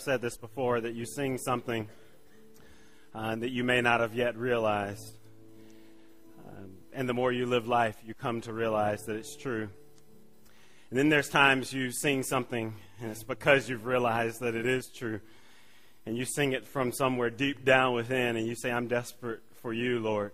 said 0.00 0.22
this 0.22 0.36
before 0.36 0.80
that 0.80 0.94
you 0.94 1.04
sing 1.04 1.38
something 1.38 1.88
uh, 3.14 3.36
that 3.36 3.50
you 3.50 3.64
may 3.64 3.80
not 3.80 4.00
have 4.00 4.14
yet 4.14 4.36
realized. 4.36 5.14
Um, 6.46 6.72
and 6.92 7.08
the 7.08 7.14
more 7.14 7.32
you 7.32 7.46
live 7.46 7.66
life, 7.66 7.96
you 8.04 8.14
come 8.14 8.40
to 8.42 8.52
realize 8.52 9.02
that 9.04 9.16
it's 9.16 9.36
true. 9.36 9.68
And 10.90 10.98
then 10.98 11.08
there's 11.08 11.28
times 11.28 11.72
you 11.72 11.92
sing 11.92 12.22
something, 12.22 12.74
and 13.00 13.10
it's 13.10 13.22
because 13.22 13.68
you've 13.68 13.86
realized 13.86 14.40
that 14.40 14.54
it 14.54 14.66
is 14.66 14.88
true. 14.88 15.20
And 16.06 16.16
you 16.16 16.24
sing 16.24 16.52
it 16.52 16.66
from 16.66 16.92
somewhere 16.92 17.30
deep 17.30 17.64
down 17.64 17.94
within, 17.94 18.36
and 18.36 18.46
you 18.46 18.54
say, 18.54 18.72
I'm 18.72 18.88
desperate 18.88 19.42
for 19.62 19.72
you, 19.72 20.00
Lord. 20.00 20.32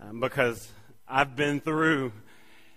Um, 0.00 0.20
because 0.20 0.68
I've 1.08 1.36
been 1.36 1.60
through 1.60 2.12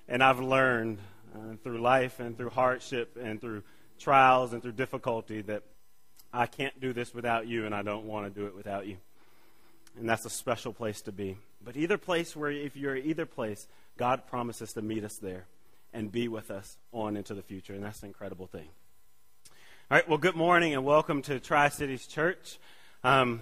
and 0.08 0.22
I've 0.22 0.40
learned 0.40 1.00
uh, 1.34 1.56
through 1.64 1.82
life 1.82 2.20
and 2.20 2.38
through 2.38 2.52
hardship 2.52 3.18
and 3.22 3.42
through 3.42 3.64
trials 4.00 4.54
and 4.54 4.62
through 4.62 4.74
difficulty 4.74 5.42
that 5.44 5.64
I 6.36 6.48
can't 6.48 6.80
do 6.82 6.92
this 6.92 7.14
without 7.14 7.48
you 7.48 7.66
and 7.66 7.74
I 7.74 7.82
don't 7.82 8.06
want 8.06 8.32
to 8.32 8.40
do 8.40 8.46
it 8.46 8.56
without 8.56 8.88
you. 8.88 8.98
And 9.98 10.10
that's 10.10 10.26
a 10.26 10.30
special 10.30 10.74
place 10.74 11.02
to 11.04 11.12
be. 11.12 11.38
But 11.64 11.78
either 11.78 11.98
place 11.98 12.36
where, 12.36 12.52
if 12.52 12.76
you're 12.76 12.98
either 12.98 13.26
place, 13.26 13.68
God 13.98 14.28
promises 14.28 14.74
to 14.74 14.82
meet 14.82 15.06
us 15.06 15.16
there 15.16 15.46
and 15.94 16.12
be 16.12 16.28
with 16.28 16.52
us 16.52 16.78
on 16.92 17.16
into 17.16 17.34
the 17.34 17.42
future. 17.42 17.74
And 17.74 17.84
that's 17.84 18.02
an 18.02 18.08
incredible 18.08 18.48
thing. 18.48 18.68
All 19.90 19.96
right, 19.98 20.10
well, 20.10 20.18
good 20.18 20.36
morning 20.36 20.74
and 20.74 20.84
welcome 20.84 21.22
to 21.24 21.40
Tri 21.40 21.70
Cities 21.70 22.06
Church. 22.06 22.60
Um, 23.04 23.42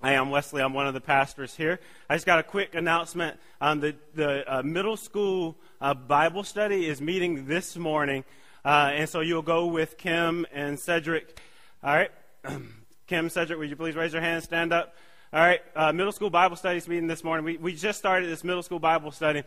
I 0.00 0.12
am 0.12 0.30
Wesley. 0.30 0.62
I'm 0.62 0.72
one 0.72 0.86
of 0.86 0.94
the 0.94 1.00
pastors 1.00 1.56
here. 1.56 1.80
I 2.08 2.14
just 2.14 2.26
got 2.26 2.38
a 2.38 2.44
quick 2.44 2.76
announcement. 2.76 3.38
Um, 3.60 3.80
the 3.80 3.96
the 4.14 4.58
uh, 4.58 4.62
middle 4.62 4.96
school 4.96 5.56
uh, 5.80 5.94
Bible 5.94 6.44
study 6.44 6.86
is 6.86 7.00
meeting 7.00 7.46
this 7.46 7.76
morning, 7.76 8.24
uh, 8.64 8.92
and 8.94 9.08
so 9.08 9.20
you'll 9.20 9.42
go 9.42 9.66
with 9.66 9.98
Kim 9.98 10.46
and 10.52 10.78
Cedric. 10.78 11.40
All 11.82 11.94
right, 11.94 12.10
Kim, 13.06 13.28
Cedric, 13.28 13.58
would 13.58 13.70
you 13.70 13.76
please 13.76 13.96
raise 13.96 14.12
your 14.12 14.22
hand, 14.22 14.42
stand 14.42 14.72
up? 14.72 14.94
All 15.32 15.40
right, 15.40 15.60
uh, 15.76 15.92
middle 15.92 16.12
school 16.12 16.30
Bible 16.30 16.56
studies 16.56 16.88
meeting 16.88 17.06
this 17.06 17.22
morning. 17.22 17.44
We 17.44 17.56
we 17.56 17.74
just 17.74 17.98
started 17.98 18.28
this 18.28 18.42
middle 18.42 18.62
school 18.62 18.78
Bible 18.78 19.12
study. 19.12 19.42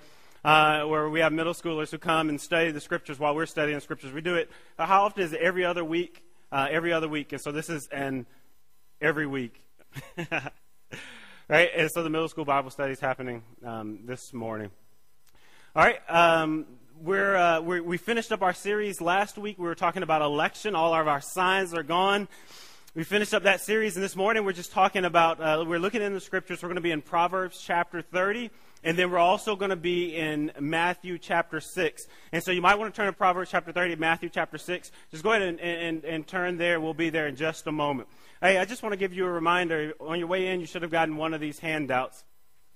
Uh, 0.46 0.84
where 0.84 1.10
we 1.10 1.22
have 1.22 1.32
middle 1.32 1.54
schoolers 1.54 1.90
who 1.90 1.98
come 1.98 2.28
and 2.28 2.40
study 2.40 2.70
the 2.72 2.82
scriptures 2.82 3.18
while 3.18 3.34
we're 3.34 3.46
studying 3.46 3.78
the 3.78 3.82
scriptures. 3.82 4.12
We 4.12 4.20
do 4.20 4.36
it. 4.36 4.52
Uh, 4.78 4.86
how 4.86 5.04
often 5.04 5.24
is 5.24 5.32
it? 5.32 5.40
Every 5.40 5.64
other 5.64 5.86
week. 5.86 6.22
every 6.52 6.92
other 6.92 7.08
week, 7.08 7.32
and 7.32 7.42
so 7.42 7.52
this 7.52 7.70
is 7.70 7.88
an 7.88 8.26
every 9.02 9.26
week 9.26 9.64
right? 11.50 11.70
And 11.76 11.92
so 11.92 12.04
the 12.04 12.10
middle 12.10 12.28
school 12.28 12.46
Bible 12.46 12.70
study 12.70 12.94
is 12.94 13.00
happening 13.00 13.44
um, 13.66 14.00
this 14.06 14.34
morning. 14.34 14.72
All 15.76 15.84
right. 15.84 16.00
Um, 16.10 16.66
we're, 17.02 17.36
uh, 17.36 17.62
we're, 17.62 17.84
we 17.84 17.98
finished 17.98 18.32
up 18.32 18.42
our 18.42 18.54
series 18.54 19.02
last 19.02 19.38
week. 19.38 19.58
We 19.58 19.66
were 19.66 19.76
talking 19.76 20.04
about 20.04 20.22
election. 20.22 20.76
All 20.76 20.94
of 20.94 21.08
our 21.08 21.22
signs 21.22 21.74
are 21.74 21.84
gone. 21.84 22.28
We 22.96 23.04
finished 23.04 23.34
up 23.34 23.42
that 23.42 23.60
series, 23.60 23.96
and 23.96 24.04
this 24.04 24.16
morning 24.16 24.46
we're 24.46 24.54
just 24.54 24.72
talking 24.72 25.04
about, 25.04 25.42
uh, 25.42 25.66
we're 25.68 25.80
looking 25.80 26.04
in 26.04 26.14
the 26.14 26.20
scriptures. 26.20 26.62
We're 26.62 26.70
going 26.70 26.76
to 26.76 26.82
be 26.82 26.92
in 26.92 27.02
Proverbs 27.02 27.60
chapter 27.60 28.04
30, 28.04 28.52
and 28.84 28.96
then 28.96 29.10
we're 29.10 29.18
also 29.18 29.56
going 29.56 29.72
to 29.72 29.76
be 29.76 30.16
in 30.16 30.52
Matthew 30.60 31.18
chapter 31.18 31.60
6. 31.60 32.08
And 32.32 32.44
so 32.44 32.52
you 32.52 32.62
might 32.62 32.76
want 32.76 32.94
to 32.94 32.96
turn 32.96 33.08
to 33.08 33.14
Proverbs 33.14 33.50
chapter 33.50 33.72
30, 33.72 33.96
Matthew 33.96 34.30
chapter 34.30 34.60
6. 34.60 34.92
Just 35.10 35.24
go 35.24 35.32
ahead 35.32 35.42
and, 35.42 35.60
and, 35.60 36.06
and 36.06 36.28
turn 36.28 36.58
there. 36.58 36.80
We'll 36.80 36.94
be 36.94 37.10
there 37.10 37.26
in 37.26 37.36
just 37.36 37.66
a 37.66 37.72
moment. 37.72 38.10
Hey, 38.44 38.60
I 38.60 38.66
just 38.66 38.84
want 38.84 38.94
to 38.94 38.98
give 38.98 39.12
you 39.12 39.26
a 39.26 39.32
reminder. 39.32 39.94
On 40.00 40.20
your 40.20 40.28
way 40.28 40.50
in, 40.50 40.60
you 40.60 40.68
should 40.68 40.84
have 40.84 40.92
gotten 40.92 41.18
one 41.18 41.34
of 41.34 41.42
these 41.42 41.58
handouts. 41.58 42.24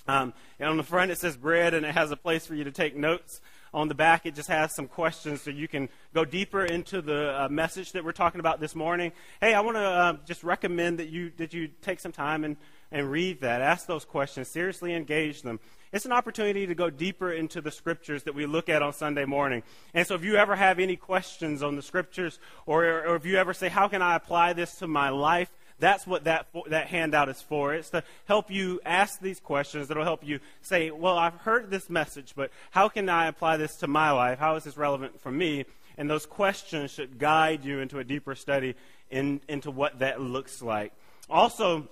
Um, 0.07 0.33
and 0.57 0.67
on 0.67 0.77
the 0.77 0.83
front, 0.83 1.11
it 1.11 1.19
says 1.19 1.37
bread, 1.37 1.75
and 1.75 1.85
it 1.85 1.93
has 1.93 2.09
a 2.09 2.17
place 2.17 2.47
for 2.47 2.55
you 2.55 2.63
to 2.63 2.71
take 2.71 2.95
notes. 2.95 3.39
On 3.73 3.87
the 3.87 3.95
back, 3.95 4.25
it 4.25 4.35
just 4.35 4.47
has 4.49 4.73
some 4.73 4.87
questions 4.87 5.41
so 5.41 5.51
you 5.51 5.67
can 5.67 5.89
go 6.13 6.23
deeper 6.23 6.63
into 6.65 7.01
the 7.01 7.43
uh, 7.43 7.49
message 7.49 7.91
that 7.91 8.03
we're 8.03 8.11
talking 8.11 8.39
about 8.39 8.59
this 8.59 8.75
morning. 8.75 9.11
Hey, 9.41 9.53
I 9.53 9.59
want 9.59 9.77
to 9.77 9.81
uh, 9.81 10.17
just 10.25 10.43
recommend 10.43 10.99
that 10.99 11.09
you 11.09 11.31
that 11.37 11.53
you 11.53 11.69
take 11.81 11.99
some 11.99 12.11
time 12.11 12.43
and, 12.43 12.57
and 12.91 13.11
read 13.11 13.41
that. 13.41 13.61
Ask 13.61 13.85
those 13.85 14.05
questions. 14.05 14.47
Seriously 14.47 14.93
engage 14.93 15.41
them. 15.41 15.59
It's 15.91 16.05
an 16.05 16.11
opportunity 16.11 16.67
to 16.67 16.75
go 16.75 16.89
deeper 16.89 17.31
into 17.31 17.61
the 17.61 17.71
scriptures 17.71 18.23
that 18.23 18.35
we 18.35 18.45
look 18.45 18.67
at 18.67 18.81
on 18.81 18.93
Sunday 18.93 19.25
morning. 19.25 19.63
And 19.93 20.05
so 20.05 20.15
if 20.15 20.23
you 20.23 20.35
ever 20.35 20.55
have 20.55 20.79
any 20.79 20.97
questions 20.97 21.63
on 21.63 21.75
the 21.75 21.81
scriptures, 21.81 22.39
or, 22.65 22.85
or 22.85 23.15
if 23.15 23.25
you 23.25 23.37
ever 23.37 23.53
say, 23.53 23.69
how 23.69 23.87
can 23.87 24.01
I 24.01 24.15
apply 24.15 24.53
this 24.53 24.75
to 24.79 24.87
my 24.87 25.09
life? 25.09 25.49
That's 25.79 26.07
what 26.07 26.23
that, 26.23 26.47
that 26.69 26.87
handout 26.87 27.29
is 27.29 27.41
for. 27.41 27.73
It's 27.73 27.91
to 27.91 28.03
help 28.25 28.49
you 28.49 28.79
ask 28.85 29.19
these 29.19 29.39
questions. 29.39 29.91
It'll 29.91 30.03
help 30.03 30.25
you 30.25 30.39
say, 30.61 30.89
well, 30.89 31.17
I've 31.17 31.35
heard 31.35 31.69
this 31.69 31.89
message, 31.89 32.33
but 32.35 32.51
how 32.71 32.89
can 32.89 33.09
I 33.09 33.27
apply 33.27 33.57
this 33.57 33.75
to 33.77 33.87
my 33.87 34.11
life? 34.11 34.39
How 34.39 34.55
is 34.55 34.63
this 34.63 34.77
relevant 34.77 35.21
for 35.21 35.31
me? 35.31 35.65
And 35.97 36.09
those 36.09 36.25
questions 36.25 36.91
should 36.91 37.19
guide 37.19 37.63
you 37.63 37.79
into 37.79 37.99
a 37.99 38.03
deeper 38.03 38.35
study 38.35 38.75
in, 39.09 39.41
into 39.47 39.71
what 39.71 39.99
that 39.99 40.21
looks 40.21 40.61
like. 40.61 40.93
Also, 41.29 41.87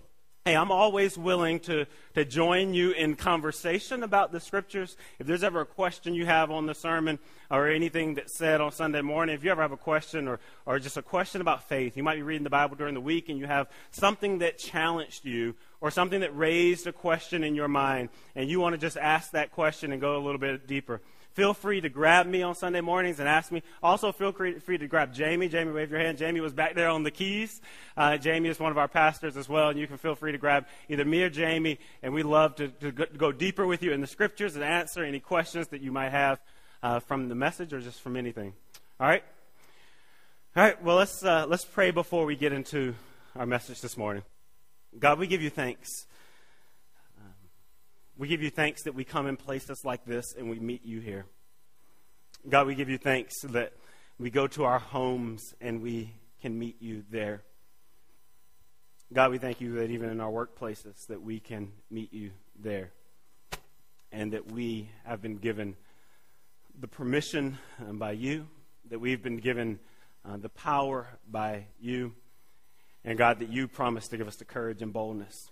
Hey, 0.48 0.56
I'm 0.56 0.70
always 0.70 1.18
willing 1.18 1.60
to, 1.62 1.88
to 2.14 2.24
join 2.24 2.76
you 2.76 2.92
in 2.92 3.16
conversation 3.16 4.04
about 4.04 4.32
the 4.32 4.40
scriptures. 4.40 4.96
If 5.18 5.26
there's 5.26 5.44
ever 5.44 5.62
a 5.62 5.66
question 5.66 6.14
you 6.14 6.28
have 6.28 6.52
on 6.52 6.68
the 6.68 6.76
sermon 6.76 7.18
or 7.50 7.68
anything 7.68 8.14
that's 8.14 8.36
said 8.36 8.62
on 8.62 8.72
Sunday 8.72 9.02
morning, 9.02 9.34
if 9.34 9.44
you 9.44 9.50
ever 9.50 9.64
have 9.64 9.72
a 9.72 9.78
question 9.78 10.28
or, 10.28 10.40
or 10.68 10.78
just 10.78 10.98
a 10.98 11.02
question 11.02 11.42
about 11.42 11.68
faith, 11.68 11.98
you 11.98 12.04
might 12.04 12.18
be 12.18 12.22
reading 12.22 12.44
the 12.44 12.52
Bible 12.52 12.76
during 12.76 12.94
the 12.94 13.02
week 13.02 13.28
and 13.28 13.40
you 13.40 13.48
have 13.48 13.68
something 13.90 14.38
that 14.38 14.60
challenged 14.60 15.26
you 15.26 15.56
or 15.82 15.90
something 15.90 16.20
that 16.20 16.38
raised 16.38 16.86
a 16.86 16.94
question 16.94 17.44
in 17.44 17.56
your 17.56 17.68
mind 17.68 18.10
and 18.36 18.48
you 18.48 18.60
want 18.60 18.74
to 18.74 18.78
just 18.78 18.98
ask 18.98 19.32
that 19.32 19.52
question 19.52 19.92
and 19.92 20.00
go 20.00 20.16
a 20.16 20.22
little 20.22 20.38
bit 20.38 20.68
deeper. 20.68 21.02
Feel 21.35 21.53
free 21.53 21.81
to 21.81 21.90
grab 21.90 22.28
me 22.28 22.44
on 22.44 22.56
Sunday 22.56 22.79
mornings 22.79 23.19
and 23.19 23.28
ask 23.28 23.51
me. 23.51 23.62
Also, 23.84 24.13
feel 24.13 24.31
free 24.31 24.78
to 24.78 24.88
grab 24.88 25.13
Jamie. 25.13 25.50
Jamie, 25.50 25.73
wave 25.73 25.91
your 25.91 26.00
hand. 26.00 26.18
Jamie 26.18 26.40
was 26.40 26.53
back 26.53 26.75
there 26.75 26.88
on 26.88 27.03
the 27.03 27.12
keys. 27.12 27.59
Uh, 27.97 28.16
Jamie 28.16 28.47
is 28.47 28.57
one 28.57 28.72
of 28.72 28.78
our 28.78 28.88
pastors 28.88 29.35
as 29.35 29.50
well, 29.50 29.68
and 29.68 29.78
you 29.78 29.85
can 29.85 29.97
feel 29.97 30.16
free 30.16 30.31
to 30.31 30.38
grab 30.38 30.66
either 30.88 31.03
me 31.03 31.23
or 31.23 31.29
Jamie, 31.29 31.78
and 32.01 32.13
we 32.13 32.23
love 32.23 32.56
to, 32.56 32.69
to 32.69 32.91
go 32.94 33.34
deeper 33.34 33.66
with 33.66 33.84
you 33.84 33.91
in 33.91 34.00
the 34.00 34.07
scriptures 34.07 34.56
and 34.56 34.63
answer 34.63 35.03
any 35.03 35.19
questions 35.19 35.68
that 35.68 35.81
you 35.81 35.91
might 35.91 36.12
have 36.12 36.40
uh, 36.81 37.01
from 37.01 37.28
the 37.28 37.35
message 37.35 37.73
or 37.73 37.81
just 37.81 38.00
from 38.00 38.16
anything. 38.16 38.53
All 38.97 39.07
right? 39.07 39.23
All 40.56 40.63
right, 40.63 40.81
well, 40.81 40.96
let's, 40.96 41.22
uh, 41.22 41.46
let's 41.50 41.66
pray 41.66 41.91
before 41.91 42.23
we 42.25 42.38
get 42.38 42.53
into 42.53 42.96
our 43.35 43.46
message 43.46 43.81
this 43.81 43.97
morning. 43.97 44.23
God, 44.97 45.19
we 45.19 45.28
give 45.28 45.41
you 45.41 45.50
thanks. 45.50 46.07
We 48.18 48.30
give 48.30 48.42
you 48.42 48.50
thanks 48.50 48.84
that 48.84 48.96
we 48.96 49.03
come 49.03 49.28
in 49.28 49.36
places 49.36 49.81
like 49.84 50.06
this 50.06 50.36
and 50.38 50.50
we 50.50 50.58
meet 50.58 50.86
you 50.86 51.02
here. 51.02 51.26
God, 52.48 52.66
we 52.66 52.74
give 52.74 52.90
you 52.90 52.98
thanks 52.98 53.42
that 53.42 53.74
we 54.18 54.30
go 54.30 54.48
to 54.48 54.64
our 54.64 54.80
homes 54.80 55.53
and 55.59 55.81
we 55.81 56.14
can 56.42 56.58
meet 56.58 56.81
you 56.81 57.03
there. 57.12 57.44
God, 59.12 59.31
we 59.31 59.38
thank 59.38 59.59
you 59.59 59.74
that 59.76 59.90
even 59.90 60.09
in 60.09 60.22
our 60.22 60.31
workplaces 60.31 60.96
that 61.09 61.22
we 61.22 61.42
can 61.42 61.74
meet 61.92 62.14
you 62.14 62.31
there. 62.58 62.92
And 64.14 64.32
that 64.32 64.50
we 64.50 64.90
have 65.03 65.22
been 65.22 65.36
given 65.36 65.76
the 66.80 66.88
permission 66.88 67.58
um, 67.86 68.00
by 68.00 68.14
you, 68.14 68.47
that 68.90 69.00
we've 69.00 69.22
been 69.22 69.38
given 69.38 69.78
uh, 70.24 70.38
the 70.38 70.50
power 70.50 71.08
by 71.30 71.66
you. 71.82 72.14
And 73.03 73.18
God, 73.18 73.40
that 73.40 73.50
you 73.50 73.68
promised 73.68 74.12
to 74.12 74.18
give 74.18 74.28
us 74.28 74.38
the 74.38 74.46
courage 74.46 74.82
and 74.82 74.94
boldness 74.94 75.52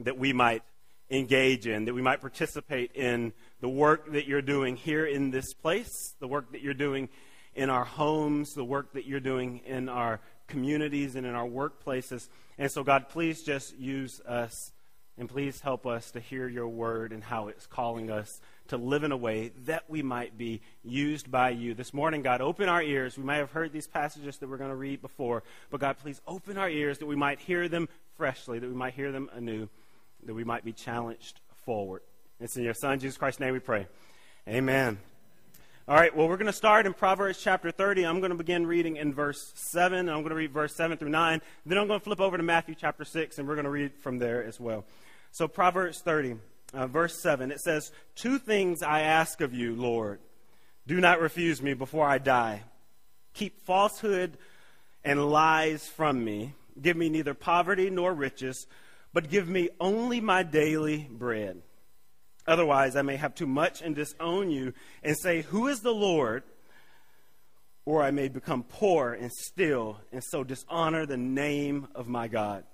that 0.00 0.18
we 0.18 0.32
might 0.32 0.62
engage 1.12 1.66
in, 1.66 1.84
that 1.84 1.94
we 1.94 2.02
might 2.02 2.20
participate 2.20 2.92
in 2.94 3.32
the 3.60 3.68
work 3.68 4.12
that 4.12 4.26
you're 4.26 4.42
doing 4.42 4.76
here 4.76 5.04
in 5.04 5.30
this 5.30 5.52
place, 5.52 6.14
the 6.20 6.26
work 6.26 6.50
that 6.52 6.62
you're 6.62 6.74
doing 6.74 7.08
in 7.54 7.68
our 7.68 7.84
homes, 7.84 8.54
the 8.54 8.64
work 8.64 8.94
that 8.94 9.06
you're 9.06 9.20
doing 9.20 9.60
in 9.66 9.88
our 9.88 10.20
communities 10.48 11.14
and 11.14 11.26
in 11.26 11.34
our 11.34 11.46
workplaces. 11.46 12.28
And 12.58 12.70
so, 12.70 12.82
God, 12.82 13.10
please 13.10 13.42
just 13.42 13.76
use 13.76 14.20
us 14.22 14.72
and 15.18 15.28
please 15.28 15.60
help 15.60 15.86
us 15.86 16.10
to 16.12 16.20
hear 16.20 16.48
your 16.48 16.68
word 16.68 17.12
and 17.12 17.22
how 17.22 17.48
it's 17.48 17.66
calling 17.66 18.10
us 18.10 18.40
to 18.68 18.78
live 18.78 19.04
in 19.04 19.12
a 19.12 19.16
way 19.16 19.52
that 19.66 19.84
we 19.90 20.00
might 20.02 20.38
be 20.38 20.62
used 20.82 21.30
by 21.30 21.50
you. 21.50 21.74
This 21.74 21.92
morning, 21.92 22.22
God, 22.22 22.40
open 22.40 22.70
our 22.70 22.82
ears. 22.82 23.18
We 23.18 23.24
might 23.24 23.36
have 23.36 23.50
heard 23.50 23.72
these 23.72 23.86
passages 23.86 24.38
that 24.38 24.48
we're 24.48 24.56
going 24.56 24.70
to 24.70 24.76
read 24.76 25.02
before, 25.02 25.42
but 25.70 25.80
God, 25.80 25.98
please 25.98 26.22
open 26.26 26.56
our 26.56 26.70
ears 26.70 26.98
that 26.98 27.06
we 27.06 27.16
might 27.16 27.38
hear 27.38 27.68
them 27.68 27.90
freshly, 28.16 28.58
that 28.58 28.68
we 28.68 28.74
might 28.74 28.94
hear 28.94 29.12
them 29.12 29.28
anew 29.34 29.68
that 30.24 30.34
we 30.34 30.44
might 30.44 30.64
be 30.64 30.72
challenged 30.72 31.40
forward. 31.64 32.02
It's 32.40 32.56
in 32.56 32.64
your 32.64 32.74
Son, 32.74 32.98
Jesus 32.98 33.16
Christ's 33.16 33.40
name, 33.40 33.52
we 33.52 33.60
pray. 33.60 33.86
Amen. 34.48 34.98
All 35.88 35.96
right, 35.96 36.14
well, 36.16 36.28
we're 36.28 36.36
going 36.36 36.46
to 36.46 36.52
start 36.52 36.86
in 36.86 36.94
Proverbs 36.94 37.40
chapter 37.42 37.70
30. 37.70 38.04
I'm 38.04 38.20
going 38.20 38.30
to 38.30 38.36
begin 38.36 38.66
reading 38.66 38.96
in 38.96 39.12
verse 39.12 39.52
7. 39.56 39.98
and 39.98 40.10
I'm 40.10 40.18
going 40.18 40.30
to 40.30 40.36
read 40.36 40.52
verse 40.52 40.74
7 40.74 40.96
through 40.96 41.08
9. 41.08 41.40
Then 41.66 41.78
I'm 41.78 41.88
going 41.88 41.98
to 41.98 42.04
flip 42.04 42.20
over 42.20 42.36
to 42.36 42.42
Matthew 42.42 42.76
chapter 42.76 43.04
6, 43.04 43.38
and 43.38 43.48
we're 43.48 43.56
going 43.56 43.64
to 43.64 43.70
read 43.70 43.92
from 43.94 44.18
there 44.18 44.44
as 44.44 44.60
well. 44.60 44.84
So, 45.32 45.48
Proverbs 45.48 45.98
30, 46.00 46.36
uh, 46.72 46.86
verse 46.86 47.20
7, 47.20 47.50
it 47.50 47.60
says, 47.60 47.90
Two 48.14 48.38
things 48.38 48.82
I 48.82 49.00
ask 49.00 49.40
of 49.40 49.52
you, 49.52 49.74
Lord. 49.74 50.20
Do 50.86 51.00
not 51.00 51.20
refuse 51.20 51.60
me 51.60 51.74
before 51.74 52.06
I 52.06 52.18
die. 52.18 52.62
Keep 53.34 53.60
falsehood 53.62 54.38
and 55.04 55.30
lies 55.30 55.88
from 55.88 56.24
me. 56.24 56.54
Give 56.80 56.96
me 56.96 57.08
neither 57.08 57.34
poverty 57.34 57.90
nor 57.90 58.14
riches 58.14 58.66
but 59.12 59.30
give 59.30 59.48
me 59.48 59.70
only 59.80 60.20
my 60.20 60.42
daily 60.42 61.08
bread. 61.10 61.62
Otherwise, 62.46 62.96
I 62.96 63.02
may 63.02 63.16
have 63.16 63.34
too 63.34 63.46
much 63.46 63.82
and 63.82 63.94
disown 63.94 64.50
you 64.50 64.74
and 65.02 65.16
say, 65.16 65.42
Who 65.42 65.68
is 65.68 65.80
the 65.80 65.94
Lord? 65.94 66.42
or 67.84 68.02
I 68.02 68.10
may 68.10 68.28
become 68.28 68.62
poor 68.62 69.12
and 69.12 69.32
steal 69.32 69.98
and 70.12 70.22
so 70.22 70.44
dishonor 70.44 71.06
the 71.06 71.16
name 71.16 71.88
of 71.94 72.08
my 72.08 72.28
God. 72.28 72.64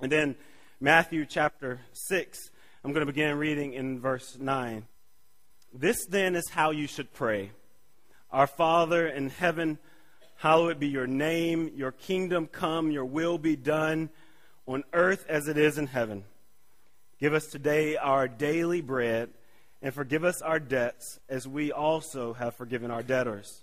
And 0.00 0.10
then 0.10 0.36
Matthew 0.80 1.26
chapter 1.26 1.80
6, 1.92 2.50
I'm 2.82 2.92
going 2.92 3.06
to 3.06 3.12
begin 3.12 3.36
reading 3.36 3.74
in 3.74 4.00
verse 4.00 4.38
9. 4.38 4.86
This 5.74 6.06
then 6.06 6.34
is 6.34 6.48
how 6.50 6.70
you 6.70 6.86
should 6.86 7.12
pray 7.12 7.50
Our 8.30 8.46
Father 8.46 9.06
in 9.06 9.28
heaven, 9.28 9.78
hallowed 10.36 10.78
be 10.78 10.88
your 10.88 11.06
name, 11.06 11.72
your 11.74 11.92
kingdom 11.92 12.46
come, 12.46 12.90
your 12.90 13.04
will 13.04 13.38
be 13.38 13.56
done 13.56 14.08
on 14.68 14.84
earth 14.92 15.24
as 15.28 15.48
it 15.48 15.56
is 15.56 15.78
in 15.78 15.88
heaven. 15.88 16.24
Give 17.18 17.34
us 17.34 17.46
today 17.46 17.96
our 17.96 18.28
daily 18.28 18.80
bread, 18.80 19.30
and 19.82 19.92
forgive 19.92 20.22
us 20.22 20.42
our 20.42 20.60
debts 20.60 21.18
as 21.28 21.48
we 21.48 21.72
also 21.72 22.34
have 22.34 22.54
forgiven 22.54 22.90
our 22.90 23.02
debtors 23.02 23.62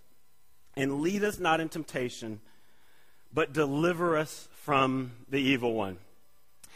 and 0.75 1.01
lead 1.01 1.23
us 1.23 1.39
not 1.39 1.59
in 1.59 1.69
temptation, 1.69 2.41
but 3.33 3.53
deliver 3.53 4.17
us 4.17 4.47
from 4.63 5.11
the 5.29 5.37
evil 5.37 5.73
one. 5.73 5.97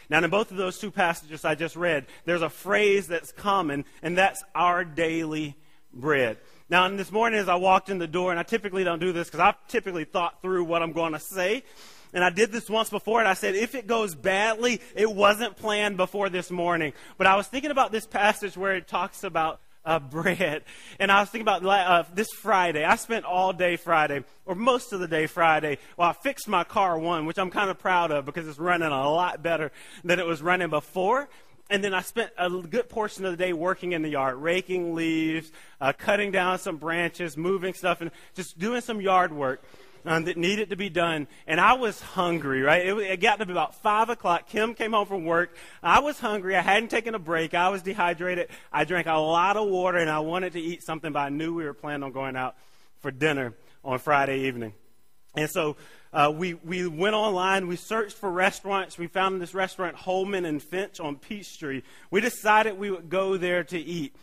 Now, 0.08 0.22
in 0.24 0.30
both 0.30 0.50
of 0.50 0.56
those 0.56 0.78
two 0.78 0.90
passages 0.90 1.44
I 1.44 1.54
just 1.54 1.76
read, 1.76 2.06
there's 2.24 2.42
a 2.42 2.48
phrase 2.48 3.06
that's 3.06 3.32
common, 3.32 3.84
and 4.02 4.16
that's 4.16 4.42
our 4.54 4.84
daily 4.84 5.56
bread. 5.92 6.38
Now, 6.68 6.88
this 6.88 7.12
morning 7.12 7.38
as 7.38 7.48
I 7.48 7.56
walked 7.56 7.90
in 7.90 7.98
the 7.98 8.06
door, 8.06 8.30
and 8.30 8.40
I 8.40 8.42
typically 8.42 8.84
don't 8.84 9.00
do 9.00 9.12
this 9.12 9.28
because 9.28 9.40
I've 9.40 9.68
typically 9.68 10.04
thought 10.04 10.40
through 10.42 10.64
what 10.64 10.82
I'm 10.82 10.92
going 10.92 11.12
to 11.12 11.20
say. 11.20 11.62
And 12.12 12.24
I 12.24 12.30
did 12.30 12.50
this 12.50 12.68
once 12.68 12.90
before, 12.90 13.20
and 13.20 13.28
I 13.28 13.34
said, 13.34 13.54
if 13.54 13.74
it 13.74 13.86
goes 13.86 14.14
badly, 14.14 14.80
it 14.94 15.10
wasn't 15.10 15.56
planned 15.56 15.96
before 15.96 16.28
this 16.28 16.50
morning. 16.50 16.92
But 17.18 17.26
I 17.26 17.36
was 17.36 17.46
thinking 17.46 17.70
about 17.70 17.92
this 17.92 18.06
passage 18.06 18.56
where 18.56 18.74
it 18.74 18.88
talks 18.88 19.22
about 19.22 19.60
uh, 19.84 19.98
bread. 19.98 20.64
And 20.98 21.10
I 21.10 21.20
was 21.20 21.30
thinking 21.30 21.46
about 21.46 21.64
uh, 21.64 22.04
this 22.14 22.28
Friday. 22.32 22.84
I 22.84 22.96
spent 22.96 23.24
all 23.24 23.52
day 23.52 23.76
Friday, 23.76 24.24
or 24.44 24.54
most 24.54 24.92
of 24.92 25.00
the 25.00 25.08
day 25.08 25.26
Friday, 25.26 25.78
while 25.96 26.10
I 26.10 26.12
fixed 26.12 26.48
my 26.48 26.64
car 26.64 26.98
one, 26.98 27.26
which 27.26 27.38
I'm 27.38 27.50
kind 27.50 27.70
of 27.70 27.78
proud 27.78 28.10
of 28.10 28.24
because 28.24 28.46
it's 28.46 28.58
running 28.58 28.88
a 28.88 29.10
lot 29.10 29.42
better 29.42 29.72
than 30.04 30.18
it 30.18 30.26
was 30.26 30.42
running 30.42 30.70
before. 30.70 31.28
And 31.70 31.84
then 31.84 31.94
I 31.94 32.00
spent 32.00 32.32
a 32.36 32.50
good 32.50 32.88
portion 32.88 33.24
of 33.24 33.30
the 33.30 33.36
day 33.36 33.52
working 33.52 33.92
in 33.92 34.02
the 34.02 34.08
yard, 34.08 34.36
raking 34.38 34.96
leaves, 34.96 35.52
uh, 35.80 35.92
cutting 35.96 36.32
down 36.32 36.58
some 36.58 36.78
branches, 36.78 37.36
moving 37.36 37.74
stuff, 37.74 38.00
and 38.00 38.10
just 38.34 38.58
doing 38.58 38.80
some 38.80 39.00
yard 39.00 39.32
work 39.32 39.62
um, 40.04 40.24
that 40.24 40.36
needed 40.36 40.70
to 40.70 40.76
be 40.76 40.88
done. 40.88 41.26
And 41.46 41.60
I 41.60 41.74
was 41.74 42.00
hungry, 42.00 42.62
right? 42.62 42.86
It, 42.86 42.96
it 42.98 43.20
got 43.20 43.38
to 43.38 43.46
be 43.46 43.52
about 43.52 43.74
5 43.76 44.10
o'clock. 44.10 44.48
Kim 44.48 44.74
came 44.74 44.92
home 44.92 45.06
from 45.06 45.24
work. 45.24 45.54
I 45.82 46.00
was 46.00 46.18
hungry. 46.18 46.56
I 46.56 46.62
hadn't 46.62 46.88
taken 46.88 47.14
a 47.14 47.18
break. 47.18 47.54
I 47.54 47.68
was 47.68 47.82
dehydrated. 47.82 48.48
I 48.72 48.84
drank 48.84 49.06
a 49.06 49.14
lot 49.14 49.56
of 49.56 49.68
water 49.68 49.98
and 49.98 50.10
I 50.10 50.20
wanted 50.20 50.54
to 50.54 50.60
eat 50.60 50.82
something, 50.82 51.12
but 51.12 51.20
I 51.20 51.28
knew 51.28 51.54
we 51.54 51.64
were 51.64 51.74
planning 51.74 52.02
on 52.02 52.12
going 52.12 52.36
out 52.36 52.56
for 53.00 53.10
dinner 53.10 53.54
on 53.84 53.98
Friday 53.98 54.40
evening. 54.40 54.74
And 55.34 55.48
so 55.48 55.76
uh, 56.12 56.32
we, 56.34 56.54
we 56.54 56.86
went 56.86 57.14
online, 57.14 57.68
we 57.68 57.76
searched 57.76 58.16
for 58.16 58.30
restaurants. 58.30 58.98
We 58.98 59.06
found 59.06 59.40
this 59.40 59.54
restaurant, 59.54 59.96
Holeman 59.96 60.44
and 60.44 60.60
Finch 60.60 60.98
on 60.98 61.16
Peachtree. 61.16 61.82
We 62.10 62.20
decided 62.20 62.78
we 62.78 62.90
would 62.90 63.08
go 63.08 63.36
there 63.36 63.62
to 63.64 63.78
eat. 63.78 64.14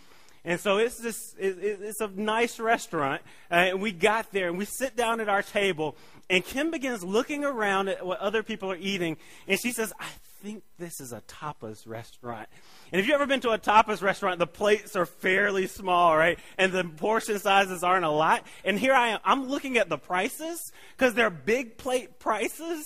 And 0.48 0.62
so 0.62 0.78
it's 0.78 0.98
this, 0.98 1.36
it, 1.38 1.58
it's 1.60 2.00
a 2.00 2.08
nice 2.08 2.58
restaurant. 2.58 3.22
Uh, 3.52 3.56
and 3.56 3.82
we 3.82 3.92
got 3.92 4.32
there 4.32 4.48
and 4.48 4.58
we 4.58 4.64
sit 4.64 4.96
down 4.96 5.20
at 5.20 5.28
our 5.28 5.44
table 5.44 5.98
and 6.30 6.44
Kim 6.44 6.72
begins 6.72 7.04
looking 7.04 7.44
around 7.44 7.90
at 7.90 8.06
what 8.06 8.20
other 8.20 8.44
people 8.44 8.72
are 8.72 8.78
eating. 8.78 9.18
And 9.46 9.60
she 9.60 9.74
says, 9.74 9.92
I 10.00 10.08
think 10.42 10.64
this 10.80 11.02
is 11.02 11.12
a 11.12 11.20
tapas 11.28 11.86
restaurant. 11.86 12.48
And 12.94 13.02
if 13.02 13.08
you've 13.08 13.16
ever 13.16 13.26
been 13.26 13.42
to 13.42 13.50
a 13.50 13.60
tapas 13.60 14.02
restaurant, 14.02 14.40
the 14.40 14.48
plates 14.48 14.96
are 14.96 15.06
fairly 15.06 15.68
small, 15.68 16.16
right? 16.16 16.40
And 16.58 16.72
the 16.72 16.86
portion 16.86 17.40
sizes 17.40 17.84
aren't 17.84 18.06
a 18.06 18.10
lot. 18.10 18.46
And 18.64 18.80
here 18.80 18.94
I 18.94 19.10
am. 19.10 19.20
I'm 19.26 19.50
looking 19.50 19.78
at 19.78 19.90
the 19.90 19.98
prices 19.98 20.72
because 20.96 21.14
they're 21.14 21.30
big 21.30 21.78
plate 21.78 22.20
prices 22.20 22.86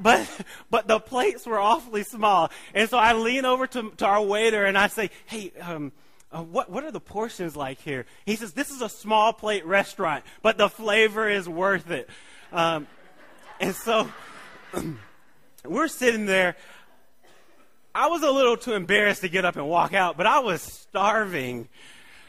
but 0.00 0.26
but 0.70 0.88
the 0.88 0.98
plates 0.98 1.46
were 1.46 1.60
awfully 1.60 2.02
small. 2.02 2.50
And 2.74 2.88
so 2.88 2.98
I 2.98 3.12
lean 3.12 3.44
over 3.44 3.66
to, 3.68 3.90
to 3.98 4.06
our 4.06 4.22
waiter 4.22 4.64
and 4.64 4.76
I 4.76 4.88
say, 4.88 5.10
"Hey, 5.26 5.52
um, 5.60 5.92
uh, 6.32 6.42
what, 6.42 6.70
what 6.70 6.84
are 6.84 6.90
the 6.90 7.00
portions 7.00 7.56
like 7.56 7.80
here? 7.80 8.06
He 8.24 8.36
says, 8.36 8.52
This 8.52 8.70
is 8.70 8.82
a 8.82 8.88
small 8.88 9.32
plate 9.32 9.66
restaurant, 9.66 10.24
but 10.42 10.58
the 10.58 10.68
flavor 10.68 11.28
is 11.28 11.48
worth 11.48 11.90
it. 11.90 12.08
Um, 12.52 12.86
and 13.60 13.74
so 13.74 14.08
we're 15.64 15.88
sitting 15.88 16.26
there. 16.26 16.56
I 17.94 18.08
was 18.08 18.22
a 18.22 18.30
little 18.30 18.56
too 18.56 18.72
embarrassed 18.72 19.20
to 19.20 19.28
get 19.28 19.44
up 19.44 19.56
and 19.56 19.68
walk 19.68 19.92
out, 19.92 20.16
but 20.16 20.26
I 20.26 20.38
was 20.38 20.62
starving, 20.62 21.68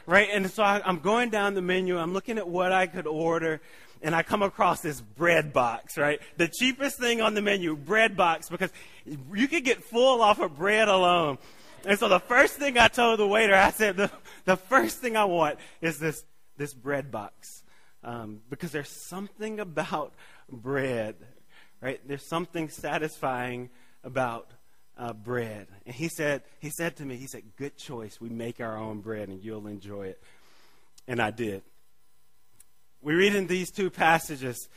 right? 0.06 0.28
And 0.30 0.50
so 0.50 0.62
I, 0.62 0.82
I'm 0.84 0.98
going 0.98 1.30
down 1.30 1.54
the 1.54 1.62
menu. 1.62 1.98
I'm 1.98 2.12
looking 2.12 2.36
at 2.36 2.46
what 2.46 2.70
I 2.70 2.86
could 2.86 3.06
order 3.06 3.62
and 4.02 4.14
I 4.14 4.22
come 4.22 4.42
across 4.42 4.82
this 4.82 5.00
bread 5.00 5.54
box, 5.54 5.96
right? 5.96 6.20
The 6.36 6.46
cheapest 6.46 7.00
thing 7.00 7.22
on 7.22 7.32
the 7.32 7.40
menu, 7.40 7.74
bread 7.74 8.16
box, 8.16 8.50
because 8.50 8.70
you 9.32 9.48
could 9.48 9.64
get 9.64 9.82
full 9.82 10.20
off 10.20 10.38
of 10.40 10.56
bread 10.56 10.88
alone. 10.88 11.38
And 11.86 11.98
so 11.98 12.08
the 12.08 12.20
first 12.20 12.54
thing 12.54 12.78
I 12.78 12.88
told 12.88 13.18
the 13.18 13.26
waiter, 13.26 13.54
I 13.54 13.70
said, 13.70 13.96
the, 13.96 14.10
the 14.44 14.56
first 14.56 14.98
thing 14.98 15.16
I 15.16 15.24
want 15.24 15.58
is 15.80 15.98
this, 15.98 16.24
this 16.56 16.72
bread 16.72 17.10
box. 17.10 17.62
Um, 18.02 18.40
because 18.50 18.72
there's 18.72 18.88
something 18.88 19.60
about 19.60 20.14
bread, 20.50 21.16
right? 21.80 22.00
There's 22.06 22.26
something 22.26 22.68
satisfying 22.68 23.70
about 24.02 24.50
uh, 24.96 25.12
bread. 25.12 25.66
And 25.86 25.94
he 25.94 26.08
said, 26.08 26.42
he 26.60 26.70
said 26.70 26.96
to 26.96 27.04
me, 27.04 27.16
he 27.16 27.26
said, 27.26 27.42
good 27.56 27.76
choice. 27.76 28.20
We 28.20 28.28
make 28.28 28.60
our 28.60 28.76
own 28.76 29.00
bread 29.00 29.28
and 29.28 29.42
you'll 29.42 29.66
enjoy 29.66 30.08
it. 30.08 30.22
And 31.06 31.20
I 31.20 31.30
did. 31.30 31.62
We 33.02 33.14
read 33.14 33.34
in 33.34 33.46
these 33.46 33.70
two 33.70 33.90
passages. 33.90 34.68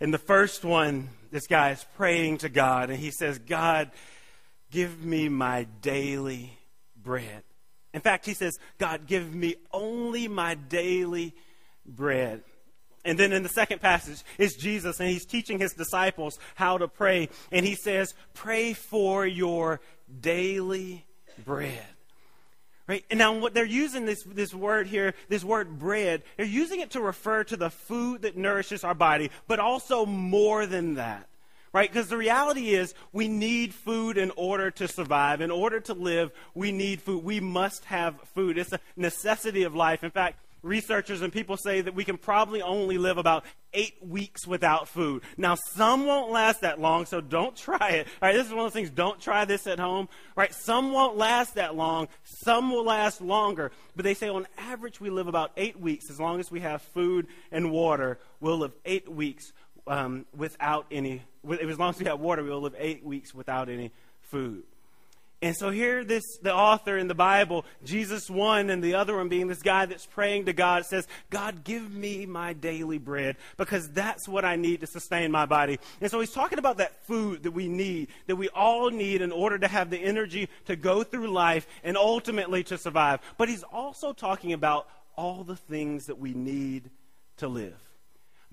In 0.00 0.10
the 0.10 0.18
first 0.18 0.64
one, 0.64 1.08
this 1.30 1.46
guy 1.46 1.70
is 1.70 1.84
praying 1.96 2.38
to 2.38 2.48
God 2.48 2.90
and 2.90 2.98
he 2.98 3.10
says, 3.10 3.38
God, 3.38 3.90
Give 4.70 5.04
me 5.04 5.28
my 5.28 5.64
daily 5.80 6.58
bread. 6.96 7.42
In 7.94 8.00
fact, 8.00 8.26
he 8.26 8.34
says, 8.34 8.58
God, 8.78 9.06
give 9.06 9.34
me 9.34 9.56
only 9.72 10.28
my 10.28 10.54
daily 10.54 11.34
bread. 11.86 12.42
And 13.06 13.18
then 13.18 13.32
in 13.32 13.44
the 13.44 13.48
second 13.48 13.80
passage 13.80 14.22
is 14.36 14.56
Jesus, 14.56 14.98
and 14.98 15.08
he's 15.08 15.24
teaching 15.24 15.60
his 15.60 15.72
disciples 15.72 16.38
how 16.56 16.76
to 16.76 16.88
pray. 16.88 17.28
And 17.52 17.64
he 17.64 17.76
says, 17.76 18.14
Pray 18.34 18.72
for 18.72 19.24
your 19.24 19.80
daily 20.20 21.06
bread. 21.44 21.86
Right? 22.88 23.04
And 23.10 23.18
now, 23.18 23.38
what 23.38 23.54
they're 23.54 23.64
using 23.64 24.04
this, 24.04 24.22
this 24.24 24.52
word 24.52 24.88
here, 24.88 25.14
this 25.28 25.42
word 25.42 25.78
bread, 25.78 26.22
they're 26.36 26.46
using 26.46 26.80
it 26.80 26.90
to 26.92 27.00
refer 27.00 27.44
to 27.44 27.56
the 27.56 27.70
food 27.70 28.22
that 28.22 28.36
nourishes 28.36 28.84
our 28.84 28.94
body, 28.94 29.30
but 29.48 29.58
also 29.58 30.04
more 30.04 30.66
than 30.66 30.94
that 30.94 31.28
right? 31.76 31.92
Because 31.92 32.08
the 32.08 32.16
reality 32.16 32.70
is 32.70 32.94
we 33.12 33.28
need 33.28 33.74
food 33.74 34.16
in 34.16 34.32
order 34.34 34.70
to 34.70 34.88
survive. 34.88 35.42
In 35.42 35.50
order 35.50 35.78
to 35.80 35.92
live, 35.92 36.32
we 36.54 36.72
need 36.72 37.02
food. 37.02 37.22
We 37.22 37.38
must 37.38 37.84
have 37.84 38.18
food. 38.34 38.56
It's 38.56 38.72
a 38.72 38.80
necessity 38.96 39.62
of 39.62 39.74
life. 39.74 40.02
In 40.02 40.10
fact, 40.10 40.38
researchers 40.62 41.20
and 41.20 41.30
people 41.30 41.58
say 41.58 41.82
that 41.82 41.94
we 41.94 42.02
can 42.02 42.16
probably 42.16 42.62
only 42.62 42.96
live 42.96 43.18
about 43.18 43.44
eight 43.74 43.94
weeks 44.00 44.46
without 44.46 44.88
food. 44.88 45.22
Now, 45.36 45.54
some 45.54 46.06
won't 46.06 46.32
last 46.32 46.62
that 46.62 46.80
long, 46.80 47.04
so 47.04 47.20
don't 47.20 47.54
try 47.68 47.90
it. 47.90 48.06
All 48.22 48.28
right, 48.30 48.34
this 48.34 48.46
is 48.46 48.52
one 48.52 48.60
of 48.60 48.64
those 48.64 48.72
things. 48.72 48.88
Don't 48.88 49.20
try 49.20 49.44
this 49.44 49.66
at 49.66 49.78
home. 49.78 50.08
Right? 50.34 50.54
Some 50.54 50.92
won't 50.92 51.18
last 51.18 51.56
that 51.56 51.76
long. 51.76 52.08
Some 52.24 52.70
will 52.70 52.84
last 52.84 53.20
longer. 53.20 53.70
But 53.94 54.04
they 54.04 54.14
say 54.14 54.30
on 54.30 54.46
average 54.56 54.98
we 54.98 55.10
live 55.10 55.26
about 55.26 55.52
eight 55.58 55.78
weeks. 55.78 56.08
As 56.08 56.18
long 56.18 56.40
as 56.40 56.50
we 56.50 56.60
have 56.60 56.80
food 56.80 57.26
and 57.52 57.70
water, 57.70 58.18
we'll 58.40 58.56
live 58.56 58.72
eight 58.86 59.12
weeks 59.12 59.52
um, 59.86 60.26
without 60.36 60.86
any, 60.90 61.22
as 61.48 61.78
long 61.78 61.90
as 61.90 61.98
we 61.98 62.06
have 62.06 62.20
water, 62.20 62.42
we'll 62.42 62.60
live 62.60 62.74
eight 62.78 63.04
weeks 63.04 63.34
without 63.34 63.68
any 63.68 63.92
food. 64.20 64.64
And 65.42 65.54
so 65.54 65.68
here, 65.68 66.02
this 66.02 66.24
the 66.40 66.54
author 66.54 66.96
in 66.96 67.08
the 67.08 67.14
Bible, 67.14 67.66
Jesus 67.84 68.30
one, 68.30 68.70
and 68.70 68.82
the 68.82 68.94
other 68.94 69.16
one 69.16 69.28
being 69.28 69.48
this 69.48 69.60
guy 69.60 69.84
that's 69.84 70.06
praying 70.06 70.46
to 70.46 70.54
God, 70.54 70.86
says, 70.86 71.06
"God, 71.28 71.62
give 71.62 71.92
me 71.92 72.24
my 72.24 72.54
daily 72.54 72.96
bread 72.96 73.36
because 73.58 73.90
that's 73.90 74.26
what 74.26 74.46
I 74.46 74.56
need 74.56 74.80
to 74.80 74.86
sustain 74.86 75.30
my 75.30 75.44
body." 75.44 75.78
And 76.00 76.10
so 76.10 76.20
he's 76.20 76.32
talking 76.32 76.58
about 76.58 76.78
that 76.78 77.04
food 77.06 77.42
that 77.42 77.50
we 77.50 77.68
need, 77.68 78.08
that 78.28 78.36
we 78.36 78.48
all 78.48 78.88
need 78.88 79.20
in 79.20 79.30
order 79.30 79.58
to 79.58 79.68
have 79.68 79.90
the 79.90 79.98
energy 79.98 80.48
to 80.64 80.74
go 80.74 81.04
through 81.04 81.28
life 81.28 81.66
and 81.84 81.98
ultimately 81.98 82.64
to 82.64 82.78
survive. 82.78 83.20
But 83.36 83.50
he's 83.50 83.62
also 83.62 84.14
talking 84.14 84.54
about 84.54 84.88
all 85.16 85.44
the 85.44 85.56
things 85.56 86.06
that 86.06 86.18
we 86.18 86.32
need 86.32 86.90
to 87.36 87.48
live. 87.48 87.85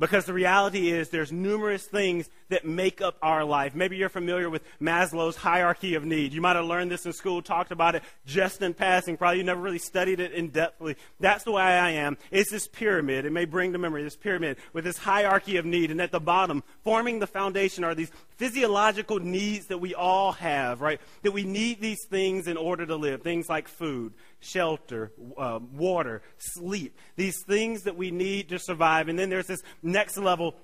Because 0.04 0.26
the 0.26 0.34
reality 0.34 0.92
is 0.92 1.08
there's 1.08 1.32
numerous 1.32 1.86
things 1.86 2.30
that 2.50 2.66
make 2.66 3.02
up 3.02 3.16
our 3.22 3.46
life. 3.46 3.74
Maybe 3.74 3.96
you're 3.96 4.10
familiar 4.10 4.50
with 4.50 4.62
Maslow's 4.82 5.38
hierarchy 5.38 5.96
of 5.96 6.04
need. 6.04 6.34
You 6.34 6.42
might 6.42 6.58
have 6.58 6.66
learned 6.66 6.92
this 6.92 7.06
in 7.06 7.14
school, 7.14 7.42
talked 7.42 7.72
about 7.72 7.96
it 7.96 8.04
just 8.26 8.62
in 8.62 8.74
passing. 8.74 9.16
Probably 9.16 9.38
you 9.38 9.46
never 9.46 9.62
really 9.62 9.80
studied 9.80 10.20
it 10.20 10.34
in 10.34 10.52
depthly. 10.52 10.98
That's 11.22 11.46
the 11.46 11.54
way 11.54 11.64
I 11.64 11.92
am. 11.92 12.18
It's 12.32 12.52
this 12.52 12.68
pyramid. 12.68 13.24
It 13.24 13.32
may 13.32 13.46
bring 13.46 13.72
to 13.72 13.78
memory 13.78 14.04
this 14.04 14.18
pyramid 14.18 14.58
with 14.74 14.84
this 14.84 14.98
hierarchy 14.98 15.56
of 15.56 15.66
need. 15.66 15.90
And 15.90 16.02
at 16.02 16.12
the 16.12 16.20
bottom, 16.20 16.64
forming 16.84 17.20
the 17.20 17.28
foundation 17.28 17.86
are 17.86 17.96
these 17.96 18.12
physiological 18.44 19.22
needs 19.22 19.68
that 19.68 19.78
we 19.78 19.96
all 19.96 20.34
have, 20.34 20.82
right? 20.82 21.00
That 21.22 21.32
we 21.32 21.46
need 21.46 21.80
these 21.80 22.06
things 22.10 22.46
in 22.46 22.58
order 22.58 22.86
to 22.86 22.98
live. 22.98 23.22
Things 23.22 23.48
like 23.48 23.70
food, 23.70 24.12
shelter, 24.42 25.14
uh, 25.38 25.60
water, 25.72 26.22
sleep. 26.40 27.00
These 27.16 27.42
things 27.48 27.84
that 27.84 27.96
we 27.96 28.12
need 28.12 28.50
to 28.50 28.60
survive. 28.60 29.08
And 29.08 29.18
then 29.18 29.30
there's 29.30 29.48
this 29.48 29.64
next 29.82 30.18
level 30.18 30.56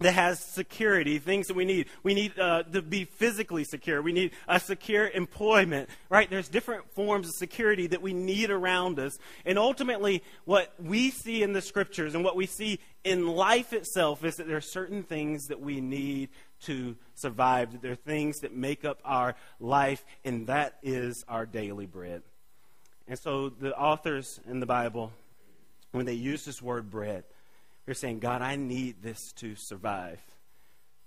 that 0.00 0.12
has 0.12 0.38
security, 0.40 1.18
things 1.18 1.48
that 1.48 1.56
we 1.56 1.64
need. 1.64 1.88
We 2.02 2.14
need 2.14 2.38
uh, 2.38 2.62
to 2.62 2.80
be 2.80 3.04
physically 3.04 3.64
secure. 3.64 4.00
We 4.00 4.12
need 4.12 4.30
a 4.46 4.60
secure 4.60 5.08
employment, 5.08 5.90
right? 6.08 6.30
There's 6.30 6.48
different 6.48 6.90
forms 6.94 7.28
of 7.28 7.34
security 7.34 7.88
that 7.88 8.00
we 8.00 8.14
need 8.14 8.50
around 8.50 8.98
us. 8.98 9.18
And 9.44 9.58
ultimately, 9.58 10.22
what 10.44 10.72
we 10.80 11.10
see 11.10 11.42
in 11.42 11.52
the 11.52 11.60
scriptures 11.60 12.14
and 12.14 12.24
what 12.24 12.36
we 12.36 12.46
see 12.46 12.78
in 13.04 13.26
life 13.26 13.72
itself 13.72 14.24
is 14.24 14.36
that 14.36 14.46
there 14.46 14.56
are 14.56 14.60
certain 14.60 15.02
things 15.02 15.46
that 15.48 15.60
we 15.60 15.80
need 15.80 16.28
to 16.62 16.96
survive, 17.14 17.72
that 17.72 17.82
there 17.82 17.92
are 17.92 17.96
things 17.96 18.40
that 18.40 18.54
make 18.54 18.84
up 18.84 19.00
our 19.04 19.34
life, 19.60 20.04
and 20.24 20.46
that 20.48 20.78
is 20.82 21.24
our 21.28 21.46
daily 21.46 21.86
bread. 21.86 22.22
And 23.06 23.18
so 23.18 23.48
the 23.48 23.76
authors 23.76 24.40
in 24.48 24.60
the 24.60 24.66
Bible, 24.66 25.12
when 25.92 26.06
they 26.06 26.14
use 26.14 26.44
this 26.44 26.60
word 26.60 26.90
bread, 26.90 27.24
they're 27.86 27.94
saying, 27.94 28.18
God, 28.18 28.42
I 28.42 28.56
need 28.56 29.02
this 29.02 29.32
to 29.36 29.56
survive. 29.56 30.20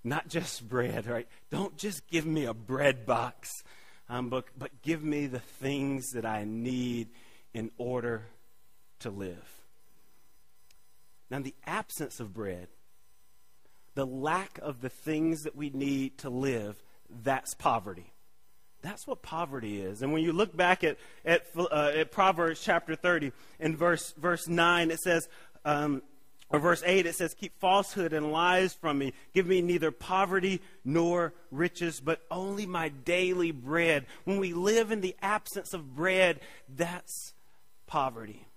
Not 0.03 0.27
just 0.27 0.67
bread, 0.67 1.05
right? 1.05 1.27
Don't 1.51 1.77
just 1.77 2.07
give 2.07 2.25
me 2.25 2.45
a 2.45 2.55
bread 2.55 3.05
box, 3.05 3.63
um, 4.09 4.29
but, 4.29 4.45
but 4.57 4.81
give 4.81 5.03
me 5.03 5.27
the 5.27 5.39
things 5.39 6.13
that 6.13 6.25
I 6.25 6.43
need 6.43 7.09
in 7.53 7.69
order 7.77 8.23
to 9.01 9.11
live. 9.11 9.47
Now, 11.29 11.39
the 11.39 11.55
absence 11.65 12.19
of 12.19 12.33
bread, 12.33 12.67
the 13.93 14.05
lack 14.05 14.59
of 14.61 14.81
the 14.81 14.89
things 14.89 15.43
that 15.43 15.55
we 15.55 15.69
need 15.69 16.17
to 16.19 16.29
live, 16.29 16.81
that's 17.23 17.53
poverty. 17.53 18.13
That's 18.81 19.05
what 19.05 19.21
poverty 19.21 19.81
is. 19.81 20.01
And 20.01 20.11
when 20.11 20.23
you 20.23 20.33
look 20.33 20.55
back 20.55 20.83
at, 20.83 20.97
at, 21.23 21.45
uh, 21.55 21.91
at 21.95 22.11
Proverbs 22.11 22.61
chapter 22.63 22.95
30, 22.95 23.31
and 23.59 23.77
verse, 23.77 24.13
verse 24.17 24.47
9, 24.47 24.89
it 24.91 24.99
says, 24.99 25.27
um, 25.65 26.01
or 26.49 26.59
verse 26.59 26.83
8, 26.85 27.05
it 27.05 27.15
says, 27.15 27.33
Keep 27.33 27.59
falsehood 27.59 28.11
and 28.11 28.31
lies 28.31 28.73
from 28.73 28.97
me. 28.97 29.13
Give 29.33 29.45
me 29.45 29.61
neither 29.61 29.91
poverty 29.91 30.61
nor 30.83 31.33
riches, 31.49 32.01
but 32.01 32.21
only 32.29 32.65
my 32.65 32.89
daily 32.89 33.51
bread. 33.51 34.05
When 34.25 34.37
we 34.37 34.53
live 34.53 34.91
in 34.91 35.01
the 35.01 35.15
absence 35.21 35.73
of 35.73 35.95
bread, 35.95 36.39
that's 36.67 37.33
poverty. 37.87 38.47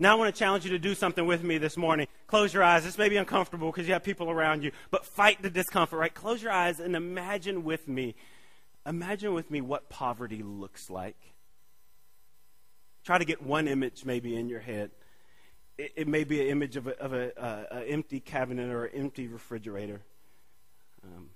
Now 0.00 0.16
I 0.16 0.18
want 0.18 0.34
to 0.34 0.38
challenge 0.38 0.64
you 0.64 0.72
to 0.72 0.78
do 0.78 0.96
something 0.96 1.26
with 1.26 1.44
me 1.44 1.58
this 1.58 1.76
morning. 1.76 2.08
Close 2.26 2.52
your 2.52 2.64
eyes. 2.64 2.82
This 2.82 2.98
may 2.98 3.08
be 3.08 3.16
uncomfortable 3.16 3.70
because 3.70 3.86
you 3.86 3.92
have 3.92 4.02
people 4.02 4.30
around 4.30 4.64
you, 4.64 4.72
but 4.90 5.06
fight 5.06 5.40
the 5.42 5.50
discomfort, 5.50 6.00
right? 6.00 6.12
Close 6.12 6.42
your 6.42 6.50
eyes 6.50 6.80
and 6.80 6.96
imagine 6.96 7.62
with 7.62 7.86
me. 7.86 8.16
Imagine 8.84 9.34
with 9.34 9.50
me 9.50 9.60
what 9.60 9.88
poverty 9.88 10.42
looks 10.42 10.90
like. 10.90 11.18
Try 13.04 13.18
to 13.18 13.24
get 13.24 13.42
one 13.42 13.68
image 13.68 14.04
maybe 14.04 14.34
in 14.34 14.48
your 14.48 14.60
head 14.60 14.90
it, 15.80 15.92
it 15.96 16.08
may 16.08 16.24
be 16.24 16.40
an 16.42 16.48
image 16.48 16.76
of 16.76 16.86
an 16.86 16.94
of 17.00 17.12
a, 17.12 17.42
uh, 17.42 17.82
empty 17.86 18.20
cabinet 18.20 18.70
or 18.70 18.84
an 18.84 18.96
empty 18.96 19.26
refrigerator. 19.26 20.02
Um, 21.02 21.30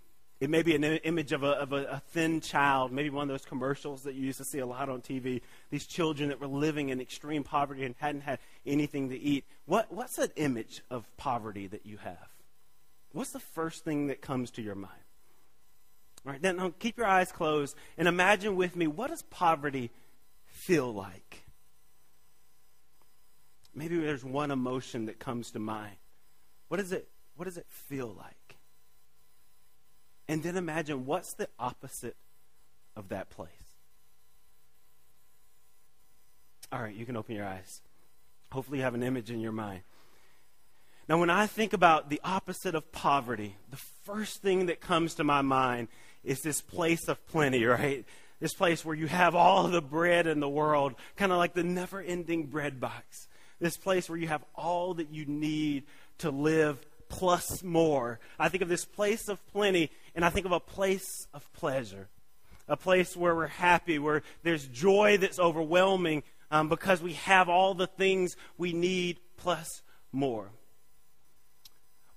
it 0.45 0.51
may 0.51 0.63
be 0.63 0.75
an 0.75 0.85
image 0.85 1.33
of, 1.33 1.43
a, 1.43 1.53
of 1.53 1.73
a, 1.73 1.85
a, 1.85 2.03
thin 2.11 2.43
child, 2.43 2.93
maybe 2.93 3.09
one 3.09 3.23
of 3.23 3.29
those 3.31 3.47
commercials 3.47 4.03
that 4.03 4.15
you 4.15 4.27
used 4.27 4.37
to 4.37 4.45
see 4.45 4.59
a 4.59 4.67
lot 4.67 4.91
on 4.91 5.01
TV. 5.01 5.41
These 5.71 5.87
children 5.87 6.29
that 6.29 6.39
were 6.39 6.47
living 6.47 6.91
in 6.91 7.01
extreme 7.01 7.45
poverty 7.45 7.83
and 7.87 7.95
hadn't 7.97 8.21
had 8.21 8.41
anything 8.67 9.09
to 9.09 9.19
eat. 9.19 9.47
What, 9.65 9.91
what's 9.91 10.19
an 10.19 10.29
image 10.37 10.83
of 10.91 11.09
poverty 11.17 11.67
that 11.69 11.87
you 11.87 11.97
have? 11.97 12.29
What's 13.13 13.31
the 13.31 13.41
first 13.41 13.85
thing 13.87 14.09
that 14.09 14.21
comes 14.21 14.51
to 14.51 14.63
your 14.63 14.75
mind? 14.75 14.93
All 16.27 16.33
right, 16.33 16.43
then 16.43 16.75
keep 16.79 16.99
your 16.99 17.07
eyes 17.07 17.33
closed 17.33 17.75
and 17.97 18.07
imagine 18.07 18.55
with 18.55 18.77
me 18.77 18.87
what 18.87 19.09
does 19.09 19.23
poverty 19.23 19.91
feel 20.45 20.93
like? 20.93 21.47
Maybe 23.75 23.99
there's 23.99 24.27
one 24.27 24.51
emotion 24.51 25.07
that 25.07 25.19
comes 25.19 25.53
to 25.53 25.59
mind. 25.59 25.97
What 26.69 26.77
does 26.77 26.93
it 26.93 27.09
what 27.35 27.47
does 27.47 27.57
it 27.57 27.67
feel 27.67 28.09
like? 28.09 28.44
And 30.29 30.43
then 30.43 30.57
imagine 30.57 31.07
what's 31.07 31.35
the 31.35 31.49
opposite 31.59 32.17
of 32.97 33.09
that 33.09 33.31
place. 33.31 33.51
All 36.73 36.81
right, 36.81 36.95
you 36.95 37.07
can 37.07 37.17
open 37.17 37.37
your 37.37 37.47
eyes. 37.47 37.83
Hopefully, 38.51 38.79
you 38.79 38.85
have 38.85 38.95
an 38.95 39.03
image 39.03 39.31
in 39.31 39.41
your 39.41 39.53
mind. 39.53 39.83
Now, 41.09 41.19
when 41.19 41.31
I 41.31 41.47
think 41.47 41.73
about 41.73 42.09
the 42.09 42.21
opposite 42.25 42.75
of 42.75 42.91
poverty, 42.91 43.57
the 43.71 43.77
first 44.05 44.41
thing 44.41 44.67
that 44.67 44.81
comes 44.81 45.15
to 45.15 45.25
my 45.25 45.43
mind 45.43 45.89
is 46.25 46.41
this 46.41 46.63
place 46.63 47.09
of 47.09 47.25
plenty, 47.27 47.65
right? 47.65 48.05
This 48.41 48.55
place 48.55 48.85
where 48.85 48.97
you 48.97 49.07
have 49.07 49.35
all 49.35 49.69
the 49.69 49.83
bread 49.83 50.27
in 50.27 50.41
the 50.41 50.49
world, 50.49 50.95
kind 51.17 51.31
of 51.31 51.39
like 51.39 51.53
the 51.53 51.63
never 51.63 52.01
ending 52.01 52.47
bread 52.47 52.81
box 52.81 53.29
this 53.61 53.77
place 53.77 54.09
where 54.09 54.19
you 54.19 54.29
have 54.29 54.45
all 54.55 54.95
that 54.95 55.11
you 55.11 55.27
need 55.27 55.85
to 56.19 56.31
live 56.31 56.79
plus 57.09 57.63
more. 57.63 58.19
I 58.39 58.49
think 58.49 58.63
of 58.63 58.69
this 58.69 58.85
place 58.85 59.29
of 59.29 59.45
plenty, 59.53 59.91
and 60.15 60.25
I 60.25 60.31
think 60.31 60.47
of 60.47 60.53
a 60.53 60.61
place 60.61 61.27
of 61.35 61.51
pleasure, 61.53 62.09
a 62.69 62.77
place 62.77 63.17
where 63.17 63.35
we're 63.35 63.47
happy, 63.47 63.99
where 63.99 64.23
there's 64.43 64.67
joy 64.69 65.19
that's 65.19 65.39
overwhelming 65.39 66.23
um, 66.51 66.69
because 66.69 67.03
we 67.03 67.15
have 67.15 67.49
all 67.49 67.75
the 67.75 67.87
things 67.87 68.37
we 68.57 68.73
need 68.73 69.19
plus 69.37 69.83
more. 70.13 70.51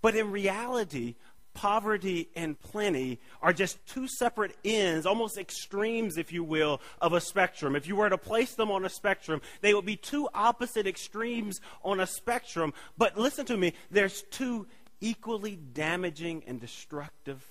But 0.01 0.15
in 0.15 0.31
reality, 0.31 1.15
poverty 1.53 2.29
and 2.35 2.59
plenty 2.59 3.19
are 3.41 3.51
just 3.51 3.83
two 3.87 4.07
separate 4.07 4.55
ends, 4.63 5.07
almost 5.07 5.39
extremes, 5.39 6.17
if 6.17 6.31
you 6.31 6.43
will, 6.43 6.79
of 7.01 7.13
a 7.13 7.19
spectrum. 7.19 7.75
If 7.75 7.87
you 7.87 7.95
were 7.95 8.09
to 8.09 8.17
place 8.17 8.53
them 8.53 8.69
on 8.69 8.85
a 8.85 8.89
spectrum, 8.89 9.41
they 9.61 9.73
would 9.73 9.85
be 9.85 9.95
two 9.95 10.29
opposite 10.35 10.85
extremes 10.85 11.59
on 11.83 11.99
a 11.99 12.05
spectrum. 12.05 12.73
But 12.95 13.17
listen 13.17 13.47
to 13.47 13.57
me, 13.57 13.73
there's 13.89 14.21
two 14.29 14.67
equally 15.01 15.55
damaging 15.55 16.43
and 16.45 16.61
destructive 16.61 17.43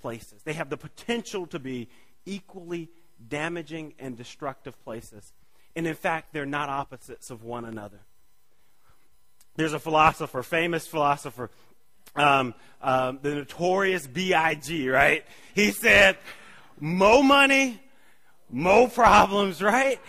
places. 0.00 0.42
They 0.44 0.54
have 0.54 0.70
the 0.70 0.76
potential 0.76 1.46
to 1.48 1.58
be 1.58 1.88
equally 2.24 2.88
damaging 3.26 3.94
and 3.98 4.16
destructive 4.16 4.82
places. 4.84 5.32
And 5.76 5.86
in 5.86 5.94
fact, 5.94 6.32
they're 6.32 6.46
not 6.46 6.68
opposites 6.68 7.30
of 7.30 7.44
one 7.44 7.64
another. 7.64 8.00
There's 9.56 9.72
a 9.72 9.78
philosopher, 9.78 10.42
famous 10.42 10.86
philosopher, 10.86 11.50
um, 12.14 12.54
um, 12.80 13.18
the 13.22 13.34
notorious 13.34 14.06
B.I.G., 14.06 14.88
right? 14.88 15.24
He 15.54 15.72
said, 15.72 16.16
Mo 16.80 17.22
money, 17.22 17.80
mo 18.50 18.86
problems, 18.86 19.60
right? 19.62 20.00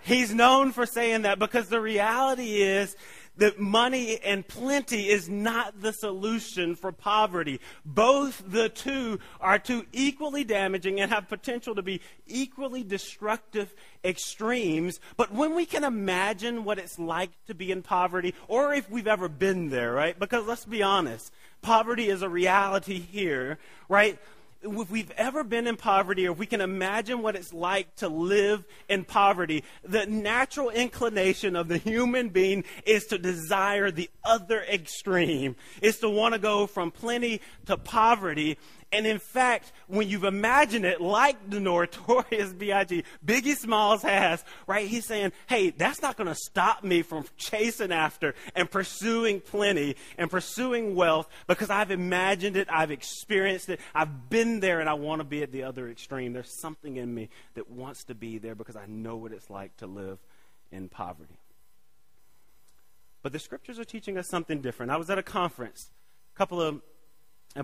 He's 0.00 0.32
known 0.34 0.72
for 0.72 0.86
saying 0.86 1.22
that 1.22 1.38
because 1.38 1.68
the 1.68 1.80
reality 1.80 2.62
is 2.62 2.96
that 3.38 3.58
money 3.58 4.18
and 4.20 4.46
plenty 4.46 5.08
is 5.08 5.28
not 5.28 5.80
the 5.80 5.92
solution 5.92 6.76
for 6.76 6.92
poverty. 6.92 7.60
Both 7.84 8.42
the 8.46 8.68
two 8.68 9.18
are 9.40 9.58
two 9.58 9.86
equally 9.92 10.44
damaging 10.44 11.00
and 11.00 11.10
have 11.10 11.28
potential 11.28 11.74
to 11.74 11.82
be 11.82 12.00
equally 12.26 12.82
destructive 12.82 13.74
extremes. 14.04 15.00
But 15.16 15.32
when 15.32 15.54
we 15.54 15.66
can 15.66 15.84
imagine 15.84 16.64
what 16.64 16.78
it's 16.78 16.98
like 16.98 17.30
to 17.46 17.54
be 17.54 17.72
in 17.72 17.82
poverty, 17.82 18.34
or 18.46 18.74
if 18.74 18.90
we've 18.90 19.06
ever 19.06 19.28
been 19.28 19.70
there, 19.70 19.92
right? 19.92 20.18
Because 20.18 20.46
let's 20.46 20.64
be 20.64 20.82
honest, 20.82 21.32
poverty 21.62 22.08
is 22.08 22.22
a 22.22 22.28
reality 22.28 22.98
here, 22.98 23.58
right? 23.88 24.18
If 24.62 24.90
we've 24.90 25.10
ever 25.12 25.44
been 25.44 25.66
in 25.66 25.76
poverty 25.76 26.26
or 26.26 26.32
if 26.32 26.38
we 26.38 26.46
can 26.46 26.60
imagine 26.60 27.22
what 27.22 27.36
it's 27.36 27.52
like 27.52 27.94
to 27.96 28.08
live 28.08 28.64
in 28.88 29.04
poverty, 29.04 29.64
the 29.84 30.06
natural 30.06 30.70
inclination 30.70 31.54
of 31.54 31.68
the 31.68 31.78
human 31.78 32.28
being 32.28 32.64
is 32.84 33.06
to 33.06 33.18
desire 33.18 33.90
the 33.90 34.10
other 34.24 34.62
extreme, 34.62 35.56
is 35.80 35.98
to 35.98 36.08
want 36.08 36.34
to 36.34 36.40
go 36.40 36.66
from 36.66 36.90
plenty 36.90 37.40
to 37.66 37.76
poverty. 37.76 38.58
And 38.90 39.06
in 39.06 39.18
fact, 39.18 39.72
when 39.86 40.08
you've 40.08 40.24
imagined 40.24 40.86
it 40.86 40.98
like 40.98 41.50
the 41.50 41.60
notorious 41.60 42.54
B.I.G., 42.54 43.04
Biggie 43.24 43.54
Smalls 43.54 44.00
has, 44.00 44.42
right? 44.66 44.86
He's 44.86 45.04
saying, 45.04 45.32
hey, 45.46 45.70
that's 45.70 46.00
not 46.00 46.16
going 46.16 46.28
to 46.28 46.34
stop 46.34 46.82
me 46.82 47.02
from 47.02 47.26
chasing 47.36 47.92
after 47.92 48.34
and 48.54 48.70
pursuing 48.70 49.40
plenty 49.40 49.96
and 50.16 50.30
pursuing 50.30 50.94
wealth 50.94 51.28
because 51.46 51.68
I've 51.68 51.90
imagined 51.90 52.56
it, 52.56 52.66
I've 52.70 52.90
experienced 52.90 53.68
it, 53.68 53.80
I've 53.94 54.30
been 54.30 54.60
there, 54.60 54.80
and 54.80 54.88
I 54.88 54.94
want 54.94 55.20
to 55.20 55.24
be 55.24 55.42
at 55.42 55.52
the 55.52 55.64
other 55.64 55.90
extreme. 55.90 56.32
There's 56.32 56.58
something 56.60 56.96
in 56.96 57.14
me 57.14 57.28
that 57.56 57.70
wants 57.70 58.04
to 58.04 58.14
be 58.14 58.38
there 58.38 58.54
because 58.54 58.76
I 58.76 58.86
know 58.86 59.16
what 59.16 59.32
it's 59.32 59.50
like 59.50 59.76
to 59.78 59.86
live 59.86 60.18
in 60.72 60.88
poverty. 60.88 61.38
But 63.22 63.32
the 63.32 63.38
scriptures 63.38 63.78
are 63.78 63.84
teaching 63.84 64.16
us 64.16 64.28
something 64.28 64.62
different. 64.62 64.92
I 64.92 64.96
was 64.96 65.10
at 65.10 65.18
a 65.18 65.22
conference 65.22 65.90
a 66.34 66.38
couple 66.38 66.62
of 66.62 66.80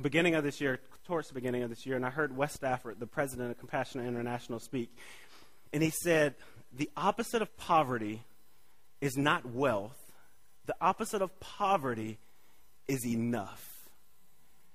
beginning 0.00 0.34
of 0.34 0.44
this 0.44 0.60
year, 0.60 0.80
towards 1.06 1.28
the 1.28 1.34
beginning 1.34 1.62
of 1.62 1.70
this 1.70 1.86
year, 1.86 1.96
and 1.96 2.04
I 2.04 2.10
heard 2.10 2.36
Wes 2.36 2.52
Stafford, 2.52 3.00
the 3.00 3.06
president 3.06 3.50
of 3.50 3.58
Compassionate 3.58 4.06
International, 4.06 4.58
speak. 4.58 4.94
And 5.72 5.82
he 5.82 5.90
said, 5.90 6.34
The 6.72 6.90
opposite 6.96 7.42
of 7.42 7.56
poverty 7.56 8.22
is 9.00 9.16
not 9.16 9.46
wealth, 9.46 9.98
the 10.66 10.76
opposite 10.80 11.22
of 11.22 11.38
poverty 11.40 12.18
is 12.88 13.06
enough. 13.06 13.70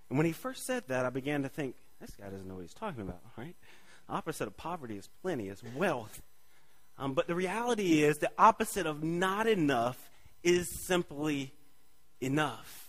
And 0.09 0.17
when 0.17 0.25
he 0.25 0.31
first 0.31 0.65
said 0.65 0.83
that, 0.87 1.05
I 1.05 1.09
began 1.09 1.43
to 1.43 1.49
think, 1.49 1.75
this 2.01 2.11
guy 2.11 2.29
doesn't 2.29 2.47
know 2.47 2.55
what 2.55 2.61
he's 2.61 2.73
talking 2.73 3.01
about, 3.01 3.21
right? 3.37 3.55
The 4.07 4.13
opposite 4.13 4.47
of 4.47 4.57
poverty 4.57 4.97
is 4.97 5.07
plenty, 5.21 5.49
is 5.49 5.61
wealth. 5.75 6.21
Um, 6.97 7.13
but 7.13 7.27
the 7.27 7.35
reality 7.35 8.03
is, 8.03 8.17
the 8.17 8.31
opposite 8.37 8.85
of 8.85 9.03
not 9.03 9.47
enough 9.47 10.09
is 10.43 10.67
simply 10.85 11.53
enough. 12.19 12.88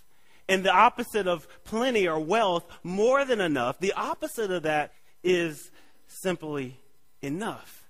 And 0.51 0.65
the 0.65 0.75
opposite 0.75 1.29
of 1.29 1.47
plenty 1.63 2.09
or 2.09 2.19
wealth, 2.19 2.67
more 2.83 3.25
than 3.25 3.41
enough, 3.41 3.79
the 3.79 3.93
opposite 3.93 4.51
of 4.51 4.65
that 4.65 4.93
is 5.23 5.71
simply 6.09 6.81
enough. 7.23 7.81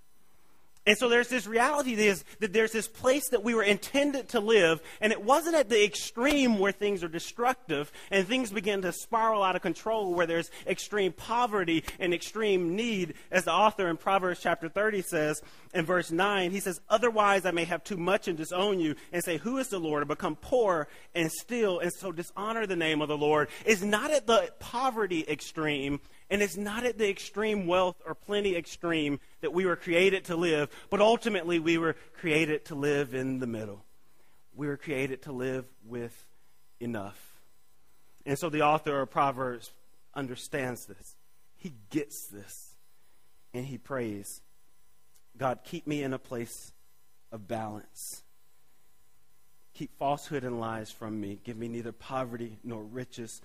And 0.87 0.99
so 0.99 1.09
there's 1.09 1.29
this 1.29 1.47
reality 1.47 1.95
that, 1.95 2.05
is, 2.05 2.25
that 2.41 2.53
there's 2.53 2.73
this 2.73 2.89
place 2.89 3.29
that 3.31 3.43
we 3.43 3.55
were 3.55 3.63
intended 3.63 4.29
to 4.31 4.41
live, 4.41 4.81
and 5.01 5.13
it 5.13 5.23
wasn't 5.23 5.55
at 5.55 5.69
the 5.69 5.83
extreme 5.85 6.59
where 6.59 6.73
things 6.73 7.05
are 7.05 7.09
destructive 7.09 7.93
and 8.11 8.27
things 8.27 8.51
begin 8.51 8.83
to 8.83 8.93
spiral 8.93 9.43
out 9.43 9.57
of 9.57 9.63
control, 9.63 10.15
where 10.15 10.27
there's 10.27 10.51
extreme 10.67 11.13
poverty 11.13 11.85
and 11.99 12.13
extreme 12.13 12.77
need, 12.77 13.15
as 13.31 13.45
the 13.45 13.53
author 13.53 13.89
in 13.89 13.97
Proverbs 13.97 14.41
chapter 14.43 14.69
30 14.69 15.03
says 15.03 15.43
in 15.73 15.85
verse 15.85 16.11
9. 16.11 16.51
He 16.51 16.61
says, 16.61 16.81
Otherwise 16.89 17.47
I 17.47 17.51
may 17.51 17.65
have 17.65 17.85
too 17.85 17.97
much 17.97 18.29
and 18.29 18.37
disown 18.37 18.81
you, 18.81 18.95
and 19.13 19.23
say, 19.23 19.39
Who 19.39 19.59
is 19.59 19.69
the 19.69 19.79
Lord? 19.79 20.03
and 20.03 20.09
become 20.09 20.37
poor 20.37 20.89
and 21.15 21.31
steal, 21.31 21.79
and 21.79 21.93
so 21.93 22.13
dishonor 22.13 22.67
the 22.67 22.77
name 22.77 23.03
of 23.03 23.09
the 23.09 23.19
Lord. 23.19 23.49
Is 23.65 23.83
not 23.83 24.11
at 24.11 24.27
the 24.27 24.53
poverty 24.59 25.25
extreme 25.29 26.01
and 26.31 26.43
it's 26.43 26.57
not 26.57 26.85
at 26.85 26.97
the 26.97 27.11
extreme 27.11 27.67
wealth 27.67 28.01
or 28.07 28.15
plenty 28.15 28.55
extreme 28.55 29.19
that 29.41 29.53
we 29.53 29.67
were 29.67 29.77
created 29.77 30.27
to 30.27 30.37
live, 30.37 30.71
but 30.89 31.01
ultimately 31.01 31.59
we 31.59 31.77
were 31.77 31.97
created 32.21 32.65
to 32.67 32.77
live 32.77 33.15
in 33.15 33.41
the 33.41 33.49
middle. 33.49 33.85
We 34.55 34.69
were 34.69 34.77
created 34.77 35.23
to 35.23 35.33
live 35.33 35.67
with 35.85 36.25
enough. 36.79 37.19
And 38.25 38.39
so 38.39 38.49
the 38.49 38.63
author 38.63 39.01
of 39.01 39.11
Proverbs 39.11 39.73
understands 40.15 40.87
this. 40.87 41.17
He 41.57 41.75
gets 41.91 42.29
this. 42.29 42.77
And 43.53 43.67
he 43.67 43.79
prays, 43.79 44.41
God, 45.41 45.61
keep 45.65 45.87
me 45.87 46.03
in 46.03 46.13
a 46.13 46.19
place 46.19 46.71
of 47.33 47.49
balance. 47.49 48.23
Keep 49.73 49.97
falsehood 49.99 50.45
and 50.45 50.61
lies 50.61 50.91
from 50.91 51.19
me. 51.19 51.41
Give 51.43 51.57
me 51.57 51.67
neither 51.67 51.93
poverty 51.93 52.59
nor 52.63 52.83
riches, 52.83 53.41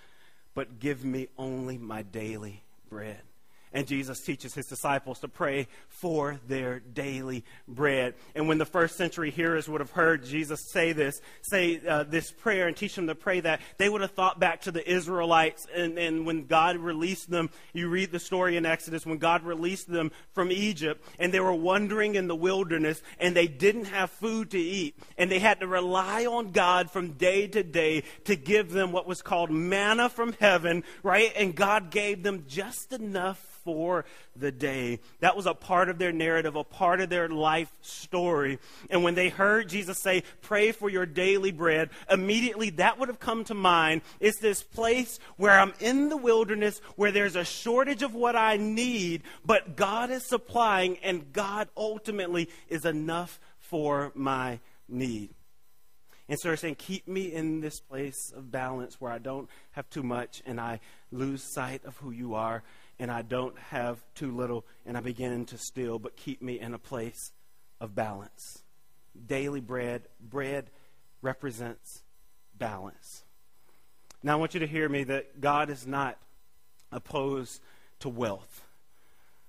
but 0.53 0.79
give 0.79 1.05
me 1.05 1.29
only 1.37 1.77
my 1.77 2.01
daily 2.01 2.63
bread. 2.89 3.21
And 3.73 3.87
Jesus 3.87 4.21
teaches 4.21 4.53
his 4.53 4.67
disciples 4.67 5.19
to 5.19 5.27
pray 5.27 5.67
for 5.89 6.39
their 6.47 6.79
daily 6.79 7.43
bread. 7.67 8.15
And 8.33 8.47
when 8.47 8.57
the 8.57 8.65
first 8.65 8.95
century 8.95 9.31
hearers 9.31 9.67
would 9.67 9.81
have 9.81 9.91
heard 9.91 10.23
Jesus 10.23 10.71
say 10.71 10.93
this, 10.93 11.21
say 11.41 11.81
uh, 11.85 12.03
this 12.03 12.31
prayer 12.31 12.67
and 12.67 12.77
teach 12.77 12.95
them 12.95 13.07
to 13.07 13.15
pray 13.15 13.41
that, 13.41 13.59
they 13.77 13.89
would 13.89 14.01
have 14.01 14.11
thought 14.11 14.39
back 14.39 14.61
to 14.61 14.71
the 14.71 14.89
Israelites. 14.89 15.67
And, 15.75 15.97
and 15.97 16.25
when 16.25 16.45
God 16.45 16.77
released 16.77 17.29
them, 17.29 17.49
you 17.73 17.89
read 17.89 18.11
the 18.11 18.19
story 18.19 18.55
in 18.55 18.65
Exodus, 18.65 19.05
when 19.05 19.17
God 19.17 19.43
released 19.43 19.89
them 19.89 20.11
from 20.31 20.51
Egypt, 20.51 21.03
and 21.19 21.33
they 21.33 21.41
were 21.41 21.53
wandering 21.53 22.15
in 22.15 22.27
the 22.27 22.35
wilderness, 22.35 23.01
and 23.19 23.35
they 23.35 23.47
didn't 23.47 23.85
have 23.85 24.09
food 24.09 24.51
to 24.51 24.59
eat. 24.59 24.95
And 25.17 25.29
they 25.29 25.39
had 25.39 25.59
to 25.59 25.67
rely 25.67 26.25
on 26.25 26.51
God 26.51 26.91
from 26.91 27.13
day 27.13 27.47
to 27.47 27.63
day 27.63 28.03
to 28.23 28.35
give 28.35 28.71
them 28.71 28.91
what 28.91 29.07
was 29.07 29.21
called 29.21 29.51
manna 29.51 30.07
from 30.09 30.33
heaven, 30.39 30.83
right? 31.03 31.33
And 31.35 31.55
God 31.55 31.91
gave 31.91 32.23
them 32.23 32.45
just 32.47 32.93
enough 32.93 33.37
for 33.65 34.05
the 34.35 34.51
day. 34.51 34.99
That 35.19 35.35
was 35.35 35.47
a 35.47 35.53
part 35.53 35.89
of 35.89 35.97
their 35.97 36.13
narrative, 36.13 36.55
a 36.55 36.63
part 36.63 37.01
of 37.01 37.09
their 37.09 37.27
life 37.27 37.73
story. 37.81 38.59
And 38.89 39.03
when 39.03 39.15
they 39.15 39.27
heard 39.27 39.67
Jesus 39.67 39.99
say, 40.01 40.23
Pray 40.41 40.71
for 40.71 40.89
your 40.89 41.05
daily 41.05 41.51
bread, 41.51 41.89
immediately 42.09 42.69
that 42.71 42.97
would 42.97 43.09
have 43.09 43.19
come 43.19 43.43
to 43.45 43.53
mind. 43.53 44.03
It's 44.21 44.39
this 44.39 44.63
place 44.63 45.19
where 45.35 45.59
I'm 45.59 45.73
in 45.81 46.07
the 46.09 46.17
wilderness, 46.17 46.79
where 46.95 47.11
there's 47.11 47.35
a 47.35 47.43
shortage 47.43 48.03
of 48.03 48.13
what 48.13 48.35
I 48.35 48.55
need, 48.55 49.23
but 49.43 49.75
God 49.75 50.11
is 50.11 50.25
supplying, 50.25 50.97
and 50.99 51.33
God 51.33 51.67
ultimately 51.75 52.47
is 52.69 52.85
enough 52.85 53.39
for 53.57 54.11
my 54.13 54.59
need. 54.87 55.31
And 56.27 56.39
so 56.39 56.47
they're 56.47 56.57
saying, 56.57 56.75
keep 56.75 57.07
me 57.07 57.31
in 57.31 57.61
this 57.61 57.79
place 57.79 58.33
of 58.35 58.51
balance 58.51 58.99
where 58.99 59.11
I 59.11 59.19
don't 59.19 59.47
have 59.71 59.89
too 59.89 60.01
much 60.01 60.41
and 60.45 60.59
I 60.59 60.79
lose 61.11 61.43
sight 61.43 61.85
of 61.85 61.97
who 61.97 62.09
you 62.09 62.33
are 62.33 62.63
and 62.99 63.11
I 63.11 63.21
don't 63.21 63.57
have 63.57 64.03
too 64.15 64.31
little 64.31 64.65
and 64.85 64.97
I 64.97 65.01
begin 65.01 65.45
to 65.47 65.57
steal, 65.57 65.99
but 65.99 66.15
keep 66.15 66.41
me 66.41 66.59
in 66.59 66.73
a 66.73 66.79
place 66.79 67.31
of 67.79 67.95
balance. 67.95 68.63
Daily 69.27 69.61
bread, 69.61 70.03
bread 70.19 70.69
represents 71.21 72.03
balance. 72.57 73.23
Now, 74.23 74.33
I 74.33 74.35
want 74.37 74.53
you 74.53 74.59
to 74.61 74.67
hear 74.67 74.89
me 74.89 75.03
that 75.05 75.39
God 75.39 75.69
is 75.69 75.85
not 75.85 76.17
opposed 76.91 77.61
to 77.99 78.09
wealth, 78.09 78.63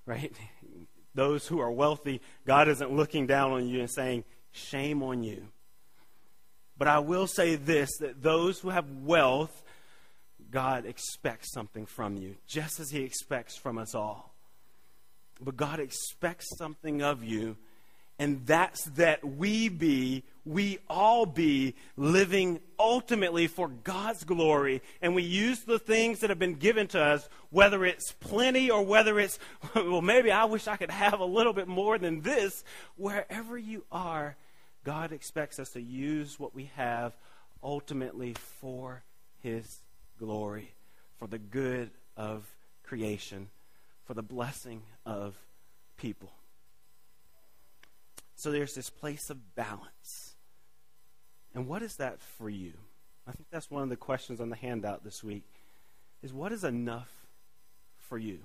right? 0.05 0.33
Those 1.15 1.47
who 1.47 1.59
are 1.59 1.71
wealthy, 1.71 2.21
God 2.45 2.67
isn't 2.67 2.91
looking 2.91 3.25
down 3.25 3.51
on 3.51 3.67
you 3.67 3.79
and 3.79 3.89
saying, 3.89 4.23
shame 4.51 5.01
on 5.01 5.23
you. 5.23 5.47
But 6.77 6.87
I 6.87 6.99
will 6.99 7.25
say 7.25 7.55
this 7.55 7.89
that 8.01 8.21
those 8.21 8.59
who 8.59 8.69
have 8.69 8.85
wealth 9.03 9.63
God 10.51 10.85
expects 10.85 11.51
something 11.51 11.85
from 11.85 12.17
you, 12.17 12.35
just 12.47 12.79
as 12.79 12.89
He 12.89 13.01
expects 13.01 13.57
from 13.57 13.77
us 13.77 13.93
all. 13.93 14.33
But 15.41 15.57
God 15.57 15.79
expects 15.79 16.47
something 16.57 17.01
of 17.01 17.23
you, 17.23 17.57
and 18.19 18.45
that's 18.47 18.83
that 18.95 19.23
we 19.23 19.69
be, 19.69 20.23
we 20.45 20.79
all 20.89 21.25
be 21.25 21.75
living 21.95 22.59
ultimately 22.79 23.45
for 23.45 23.67
God's 23.67 24.23
glory. 24.23 24.81
And 25.01 25.13
we 25.13 25.21
use 25.21 25.59
the 25.61 25.77
things 25.77 26.19
that 26.19 26.31
have 26.31 26.39
been 26.39 26.55
given 26.55 26.87
to 26.87 27.01
us, 27.01 27.29
whether 27.51 27.85
it's 27.85 28.13
plenty 28.13 28.71
or 28.71 28.83
whether 28.83 29.19
it's, 29.19 29.37
well, 29.75 30.01
maybe 30.01 30.31
I 30.31 30.45
wish 30.45 30.67
I 30.67 30.77
could 30.77 30.89
have 30.89 31.19
a 31.19 31.25
little 31.25 31.53
bit 31.53 31.67
more 31.67 31.99
than 31.99 32.21
this. 32.21 32.63
Wherever 32.95 33.55
you 33.55 33.83
are, 33.91 34.35
God 34.83 35.11
expects 35.11 35.59
us 35.59 35.69
to 35.71 35.81
use 35.81 36.39
what 36.39 36.55
we 36.55 36.71
have 36.75 37.15
ultimately 37.61 38.33
for 38.59 39.03
His 39.43 39.81
glory, 40.17 40.73
for 41.17 41.27
the 41.27 41.37
good 41.37 41.91
of 42.15 42.45
creation, 42.83 43.49
for 44.05 44.13
the 44.13 44.23
blessing 44.23 44.81
of 45.05 45.35
people. 45.97 46.31
So 48.35 48.51
there's 48.51 48.75
this 48.75 48.89
place 48.89 49.29
of 49.29 49.55
balance. 49.55 50.35
And 51.53 51.67
what 51.67 51.81
is 51.81 51.95
that 51.95 52.21
for 52.21 52.49
you? 52.49 52.73
I 53.27 53.31
think 53.31 53.47
that's 53.51 53.69
one 53.69 53.83
of 53.83 53.89
the 53.89 53.97
questions 53.97 54.39
on 54.39 54.49
the 54.49 54.55
handout 54.55 55.03
this 55.03 55.23
week 55.23 55.43
is 56.21 56.33
what 56.33 56.51
is 56.51 56.63
enough 56.63 57.11
for 57.97 58.17
you? 58.17 58.39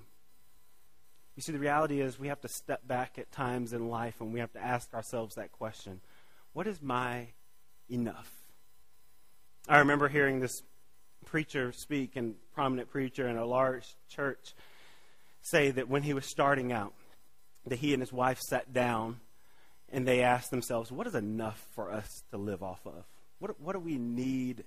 You 1.37 1.43
see, 1.43 1.53
the 1.53 1.59
reality 1.59 2.01
is 2.01 2.19
we 2.19 2.29
have 2.29 2.41
to 2.41 2.49
step 2.49 2.87
back 2.87 3.19
at 3.19 3.33
times 3.33 3.73
in 3.73 3.89
life 3.89 4.21
and 4.21 4.33
we 4.33 4.41
have 4.41 4.53
to 4.53 4.63
ask 4.63 4.93
ourselves 4.93 5.37
that 5.37 5.53
question 5.53 6.01
What 6.53 6.67
is 6.67 6.83
my 6.83 7.29
enough? 7.89 8.31
I 9.69 9.79
remember 9.79 10.09
hearing 10.09 10.41
this 10.41 10.63
preacher 11.25 11.73
speak, 11.73 12.17
and 12.17 12.35
prominent 12.55 12.91
preacher 12.91 13.29
in 13.29 13.37
a 13.37 13.45
large 13.45 13.87
church, 14.09 14.55
say 15.43 15.71
that 15.71 15.89
when 15.89 16.03
he 16.03 16.15
was 16.15 16.27
starting 16.27 16.73
out, 16.73 16.95
that 17.67 17.79
he 17.79 17.93
and 17.93 18.03
his 18.03 18.13
wife 18.13 18.41
sat 18.41 18.73
down 18.73 19.21
and 19.91 20.07
they 20.07 20.23
asked 20.23 20.51
themselves, 20.51 20.91
"What 20.91 21.07
is 21.07 21.15
enough 21.15 21.65
for 21.75 21.93
us 21.93 22.23
to 22.31 22.39
live 22.39 22.63
off 22.63 22.87
of? 22.87 23.05
What 23.39 23.61
what 23.61 23.75
do 23.75 23.79
we 23.81 23.99
need 23.99 24.65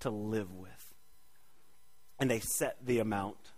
to 0.00 0.10
live 0.10 0.52
with?" 0.52 0.94
And 2.18 2.30
they 2.30 2.40
set 2.40 2.84
the 2.84 2.98
amount. 2.98 3.52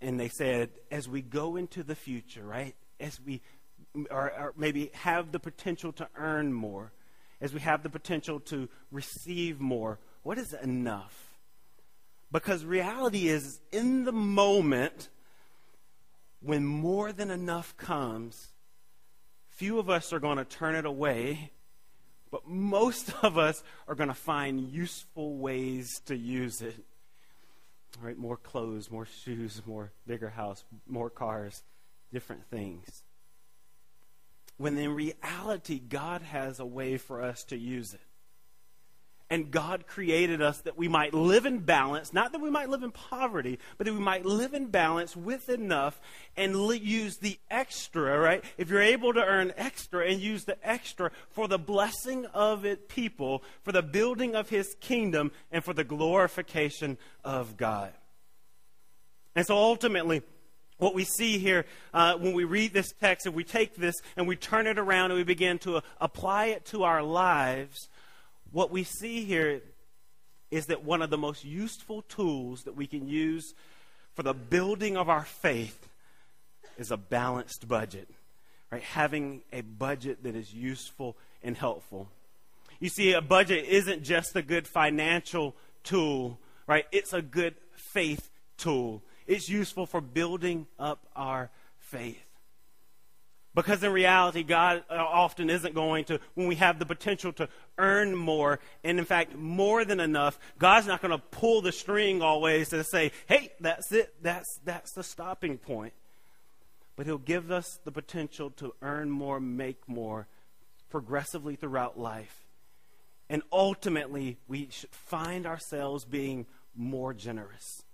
And 0.00 0.20
they 0.20 0.28
said, 0.28 0.70
as 0.90 1.08
we 1.08 1.22
go 1.22 1.56
into 1.56 1.82
the 1.82 1.94
future, 1.94 2.44
right? 2.44 2.74
As 3.00 3.18
we 3.20 3.40
or, 4.10 4.32
or 4.32 4.54
maybe 4.56 4.90
have 4.92 5.32
the 5.32 5.38
potential 5.38 5.92
to 5.92 6.08
earn 6.16 6.52
more, 6.52 6.92
as 7.40 7.54
we 7.54 7.60
have 7.60 7.82
the 7.82 7.90
potential 7.90 8.40
to 8.40 8.68
receive 8.90 9.60
more, 9.60 9.98
what 10.24 10.38
is 10.38 10.54
enough? 10.54 11.36
Because 12.32 12.64
reality 12.64 13.28
is, 13.28 13.60
in 13.70 14.04
the 14.04 14.12
moment, 14.12 15.08
when 16.40 16.64
more 16.64 17.12
than 17.12 17.30
enough 17.30 17.76
comes, 17.76 18.48
few 19.50 19.78
of 19.78 19.88
us 19.88 20.12
are 20.12 20.18
going 20.18 20.38
to 20.38 20.44
turn 20.44 20.74
it 20.74 20.86
away, 20.86 21.52
but 22.32 22.48
most 22.48 23.12
of 23.22 23.38
us 23.38 23.62
are 23.86 23.94
going 23.94 24.08
to 24.08 24.14
find 24.14 24.60
useful 24.72 25.36
ways 25.36 26.00
to 26.06 26.16
use 26.16 26.60
it. 26.60 26.84
All 27.98 28.06
right, 28.06 28.18
more 28.18 28.36
clothes, 28.36 28.90
more 28.90 29.06
shoes, 29.06 29.62
more 29.64 29.92
bigger 30.06 30.30
house, 30.30 30.64
more 30.88 31.10
cars, 31.10 31.62
different 32.12 32.46
things. 32.46 33.04
When 34.56 34.76
in 34.78 34.94
reality, 34.94 35.78
God 35.78 36.22
has 36.22 36.58
a 36.58 36.66
way 36.66 36.96
for 36.96 37.22
us 37.22 37.44
to 37.44 37.56
use 37.56 37.92
it. 37.94 38.00
And 39.30 39.50
God 39.50 39.86
created 39.86 40.42
us 40.42 40.60
that 40.60 40.76
we 40.76 40.86
might 40.86 41.14
live 41.14 41.46
in 41.46 41.60
balance, 41.60 42.12
not 42.12 42.32
that 42.32 42.42
we 42.42 42.50
might 42.50 42.68
live 42.68 42.82
in 42.82 42.90
poverty, 42.90 43.58
but 43.78 43.86
that 43.86 43.94
we 43.94 44.00
might 44.00 44.26
live 44.26 44.52
in 44.52 44.66
balance 44.66 45.16
with 45.16 45.48
enough 45.48 45.98
and 46.36 46.54
li- 46.54 46.78
use 46.78 47.16
the 47.16 47.38
extra, 47.50 48.18
right? 48.18 48.44
If 48.58 48.68
you're 48.68 48.82
able 48.82 49.14
to 49.14 49.24
earn 49.24 49.54
extra 49.56 50.06
and 50.06 50.20
use 50.20 50.44
the 50.44 50.58
extra 50.62 51.10
for 51.30 51.48
the 51.48 51.58
blessing 51.58 52.26
of 52.26 52.66
it 52.66 52.88
people, 52.88 53.42
for 53.62 53.72
the 53.72 53.82
building 53.82 54.36
of 54.36 54.50
his 54.50 54.76
kingdom, 54.80 55.32
and 55.50 55.64
for 55.64 55.72
the 55.72 55.84
glorification 55.84 56.98
of 57.24 57.56
God. 57.56 57.92
And 59.34 59.46
so 59.46 59.56
ultimately, 59.56 60.22
what 60.78 60.94
we 60.94 61.04
see 61.04 61.38
here 61.38 61.64
uh, 61.92 62.16
when 62.16 62.34
we 62.34 62.44
read 62.44 62.72
this 62.72 62.92
text, 63.00 63.26
if 63.26 63.34
we 63.34 63.44
take 63.44 63.74
this 63.76 63.94
and 64.16 64.28
we 64.28 64.36
turn 64.36 64.66
it 64.66 64.78
around 64.78 65.10
and 65.10 65.18
we 65.18 65.24
begin 65.24 65.58
to 65.60 65.78
uh, 65.78 65.80
apply 66.00 66.46
it 66.46 66.64
to 66.66 66.84
our 66.84 67.02
lives, 67.02 67.88
what 68.54 68.70
we 68.70 68.84
see 68.84 69.24
here 69.24 69.62
is 70.52 70.66
that 70.66 70.84
one 70.84 71.02
of 71.02 71.10
the 71.10 71.18
most 71.18 71.44
useful 71.44 72.02
tools 72.02 72.62
that 72.62 72.76
we 72.76 72.86
can 72.86 73.08
use 73.08 73.52
for 74.14 74.22
the 74.22 74.32
building 74.32 74.96
of 74.96 75.08
our 75.08 75.24
faith 75.24 75.88
is 76.78 76.92
a 76.92 76.96
balanced 76.96 77.66
budget, 77.66 78.08
right? 78.70 78.82
Having 78.82 79.42
a 79.52 79.62
budget 79.62 80.22
that 80.22 80.36
is 80.36 80.54
useful 80.54 81.16
and 81.42 81.56
helpful. 81.56 82.08
You 82.78 82.90
see, 82.90 83.12
a 83.12 83.20
budget 83.20 83.64
isn't 83.64 84.04
just 84.04 84.36
a 84.36 84.42
good 84.42 84.68
financial 84.68 85.56
tool, 85.82 86.38
right? 86.68 86.86
It's 86.92 87.12
a 87.12 87.22
good 87.22 87.56
faith 87.74 88.30
tool. 88.56 89.02
It's 89.26 89.48
useful 89.48 89.84
for 89.84 90.00
building 90.00 90.68
up 90.78 91.08
our 91.16 91.50
faith. 91.80 92.23
Because 93.54 93.84
in 93.84 93.92
reality, 93.92 94.42
God 94.42 94.82
uh, 94.90 94.94
often 94.94 95.48
isn't 95.48 95.74
going 95.74 96.04
to, 96.06 96.18
when 96.34 96.48
we 96.48 96.56
have 96.56 96.80
the 96.80 96.86
potential 96.86 97.32
to 97.34 97.48
earn 97.78 98.16
more, 98.16 98.58
and 98.82 98.98
in 98.98 99.04
fact, 99.04 99.36
more 99.36 99.84
than 99.84 100.00
enough, 100.00 100.38
God's 100.58 100.88
not 100.88 101.00
going 101.00 101.12
to 101.12 101.22
pull 101.30 101.62
the 101.62 101.70
string 101.70 102.20
always 102.20 102.70
to 102.70 102.82
say, 102.82 103.12
hey, 103.26 103.52
that's 103.60 103.92
it, 103.92 104.12
that's, 104.22 104.58
that's 104.64 104.92
the 104.92 105.04
stopping 105.04 105.56
point. 105.58 105.92
But 106.96 107.06
He'll 107.06 107.18
give 107.18 107.52
us 107.52 107.78
the 107.84 107.92
potential 107.92 108.50
to 108.56 108.74
earn 108.82 109.08
more, 109.10 109.38
make 109.38 109.88
more, 109.88 110.26
progressively 110.90 111.54
throughout 111.54 111.98
life. 111.98 112.40
And 113.30 113.42
ultimately, 113.52 114.38
we 114.48 114.68
should 114.70 114.90
find 114.90 115.46
ourselves 115.46 116.04
being 116.04 116.46
more 116.74 117.14
generous. 117.14 117.84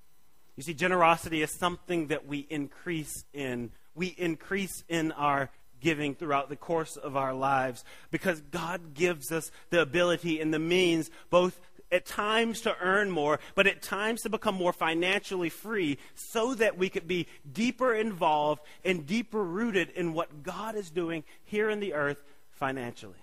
You 0.56 0.62
see, 0.62 0.74
generosity 0.74 1.42
is 1.42 1.50
something 1.50 2.08
that 2.08 2.26
we 2.26 2.46
increase 2.50 3.24
in 3.32 3.70
we 3.94 4.08
increase 4.08 4.84
in 4.88 5.12
our 5.12 5.50
giving 5.80 6.14
throughout 6.14 6.48
the 6.48 6.56
course 6.56 6.96
of 6.96 7.16
our 7.16 7.32
lives 7.32 7.84
because 8.10 8.40
God 8.50 8.94
gives 8.94 9.32
us 9.32 9.50
the 9.70 9.80
ability 9.80 10.40
and 10.40 10.52
the 10.52 10.58
means 10.58 11.10
both 11.30 11.58
at 11.92 12.06
times 12.06 12.60
to 12.60 12.76
earn 12.80 13.10
more, 13.10 13.40
but 13.54 13.66
at 13.66 13.82
times 13.82 14.22
to 14.22 14.28
become 14.28 14.54
more 14.54 14.72
financially 14.72 15.48
free 15.48 15.98
so 16.14 16.54
that 16.54 16.78
we 16.78 16.88
could 16.88 17.08
be 17.08 17.26
deeper 17.52 17.94
involved 17.94 18.62
and 18.84 19.06
deeper 19.06 19.42
rooted 19.42 19.90
in 19.90 20.12
what 20.12 20.42
God 20.42 20.76
is 20.76 20.90
doing 20.90 21.24
here 21.44 21.68
in 21.68 21.80
the 21.80 21.94
earth 21.94 22.22
financially. 22.52 23.16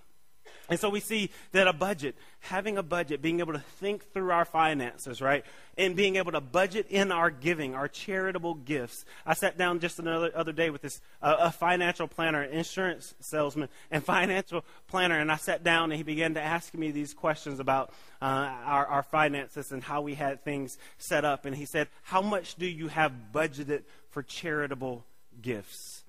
And 0.70 0.80
so 0.80 0.90
we 0.90 1.00
see 1.00 1.30
that 1.54 1.68
a 1.68 1.74
budget, 1.74 2.16
having 2.40 2.78
a 2.78 2.84
budget, 2.84 3.22
being 3.22 3.40
able 3.40 3.54
to 3.54 3.60
think 3.80 4.12
through 4.12 4.32
our 4.32 4.44
finances, 4.44 5.22
right? 5.22 5.46
And 5.78 5.96
being 5.96 6.18
able 6.18 6.34
to 6.34 6.42
budget 6.42 6.88
in 6.90 7.12
our 7.12 7.30
giving, 7.30 7.74
our 7.74 7.88
charitable 7.88 8.56
gifts. 8.56 9.06
I 9.26 9.34
sat 9.34 9.58
down 9.58 9.80
just 9.80 10.00
another 10.00 10.32
other 10.36 10.52
day 10.52 10.70
with 10.70 10.82
this 10.82 11.00
uh, 11.22 11.38
a 11.40 11.52
financial 11.52 12.08
planner, 12.08 12.44
insurance 12.44 13.16
salesman, 13.22 13.70
and 13.92 14.04
financial 14.06 14.66
planner, 14.88 15.20
and 15.20 15.32
I 15.32 15.38
sat 15.38 15.64
down 15.64 15.92
and 15.92 15.98
he 15.98 16.04
began 16.04 16.34
to 16.34 16.42
ask 16.42 16.74
me 16.74 16.92
these 16.92 17.14
questions 17.14 17.60
about 17.60 17.94
uh, 18.22 18.26
our, 18.26 18.86
our 18.88 19.04
finances 19.04 19.72
and 19.72 19.84
how 19.84 20.02
we 20.02 20.16
had 20.16 20.44
things 20.44 20.78
set 20.98 21.24
up. 21.24 21.46
And 21.46 21.56
he 21.56 21.66
said, 21.66 21.88
"How 22.04 22.22
much 22.22 22.56
do 22.56 22.66
you 22.66 22.90
have 22.90 23.14
budgeted 23.32 23.84
for 24.10 24.22
charitable 24.22 25.06
gifts?" 25.42 26.04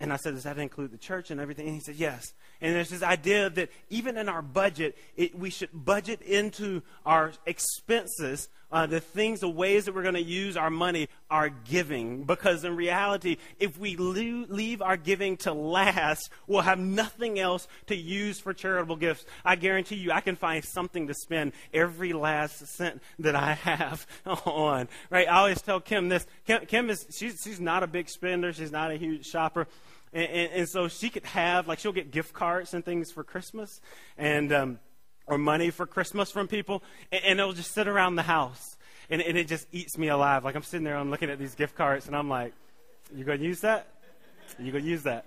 And 0.00 0.12
I 0.12 0.16
said, 0.16 0.34
Does 0.34 0.42
that 0.42 0.58
include 0.58 0.90
the 0.90 0.98
church 0.98 1.30
and 1.30 1.40
everything? 1.40 1.66
And 1.66 1.74
he 1.74 1.80
said, 1.80 1.96
Yes. 1.96 2.32
And 2.60 2.74
there's 2.74 2.90
this 2.90 3.02
idea 3.02 3.50
that 3.50 3.70
even 3.90 4.16
in 4.16 4.28
our 4.28 4.42
budget, 4.42 4.96
it, 5.16 5.38
we 5.38 5.50
should 5.50 5.70
budget 5.72 6.22
into 6.22 6.82
our 7.04 7.32
expenses 7.46 8.48
uh, 8.74 8.86
the 8.86 8.98
things, 8.98 9.38
the 9.38 9.48
ways 9.48 9.84
that 9.84 9.94
we're 9.94 10.02
going 10.02 10.14
to 10.14 10.22
use 10.22 10.56
our 10.56 10.68
money, 10.68 11.08
our 11.30 11.48
giving. 11.48 12.24
Because 12.24 12.64
in 12.64 12.74
reality, 12.74 13.36
if 13.60 13.78
we 13.78 13.94
leave, 13.96 14.82
our 14.82 14.96
giving 14.96 15.36
to 15.38 15.52
last, 15.52 16.28
we'll 16.48 16.62
have 16.62 16.80
nothing 16.80 17.38
else 17.38 17.68
to 17.86 17.94
use 17.94 18.40
for 18.40 18.52
charitable 18.52 18.96
gifts. 18.96 19.24
I 19.44 19.54
guarantee 19.54 19.94
you, 19.94 20.10
I 20.10 20.20
can 20.20 20.34
find 20.34 20.64
something 20.64 21.06
to 21.06 21.14
spend 21.14 21.52
every 21.72 22.12
last 22.12 22.66
cent 22.66 23.00
that 23.20 23.36
I 23.36 23.52
have 23.54 24.08
on. 24.26 24.88
Right? 25.08 25.28
I 25.28 25.38
always 25.38 25.62
tell 25.62 25.78
Kim 25.78 26.08
this. 26.08 26.26
Kim, 26.44 26.66
Kim 26.66 26.90
is 26.90 27.06
she's 27.16 27.40
she's 27.44 27.60
not 27.60 27.84
a 27.84 27.86
big 27.86 28.08
spender. 28.08 28.52
She's 28.52 28.72
not 28.72 28.90
a 28.90 28.96
huge 28.96 29.24
shopper. 29.24 29.68
And, 30.14 30.30
and, 30.30 30.52
and, 30.52 30.68
so 30.68 30.86
she 30.86 31.10
could 31.10 31.26
have, 31.26 31.66
like, 31.66 31.80
she'll 31.80 31.92
get 31.92 32.12
gift 32.12 32.32
cards 32.32 32.72
and 32.72 32.84
things 32.84 33.10
for 33.10 33.24
Christmas 33.24 33.80
and, 34.16 34.52
um, 34.52 34.78
or 35.26 35.38
money 35.38 35.70
for 35.70 35.86
Christmas 35.86 36.30
from 36.30 36.46
people, 36.46 36.84
and, 37.10 37.24
and 37.24 37.40
it'll 37.40 37.52
just 37.52 37.72
sit 37.72 37.88
around 37.88 38.14
the 38.14 38.22
house. 38.22 38.76
And, 39.10 39.20
and 39.20 39.36
it 39.36 39.48
just 39.48 39.66
eats 39.72 39.98
me 39.98 40.08
alive. 40.08 40.44
Like, 40.44 40.54
I'm 40.54 40.62
sitting 40.62 40.84
there, 40.84 40.96
I'm 40.96 41.10
looking 41.10 41.30
at 41.30 41.38
these 41.38 41.54
gift 41.54 41.74
cards, 41.74 42.06
and 42.06 42.16
I'm 42.16 42.28
like, 42.28 42.54
you 43.14 43.24
going 43.24 43.40
to 43.40 43.44
use 43.44 43.60
that? 43.60 43.88
You 44.58 44.72
going 44.72 44.84
to 44.84 44.90
use 44.90 45.02
that? 45.02 45.26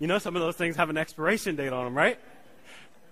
You 0.00 0.06
know, 0.06 0.18
some 0.18 0.34
of 0.34 0.42
those 0.42 0.56
things 0.56 0.76
have 0.76 0.90
an 0.90 0.96
expiration 0.96 1.54
date 1.54 1.72
on 1.72 1.84
them, 1.84 1.96
right? 1.96 2.18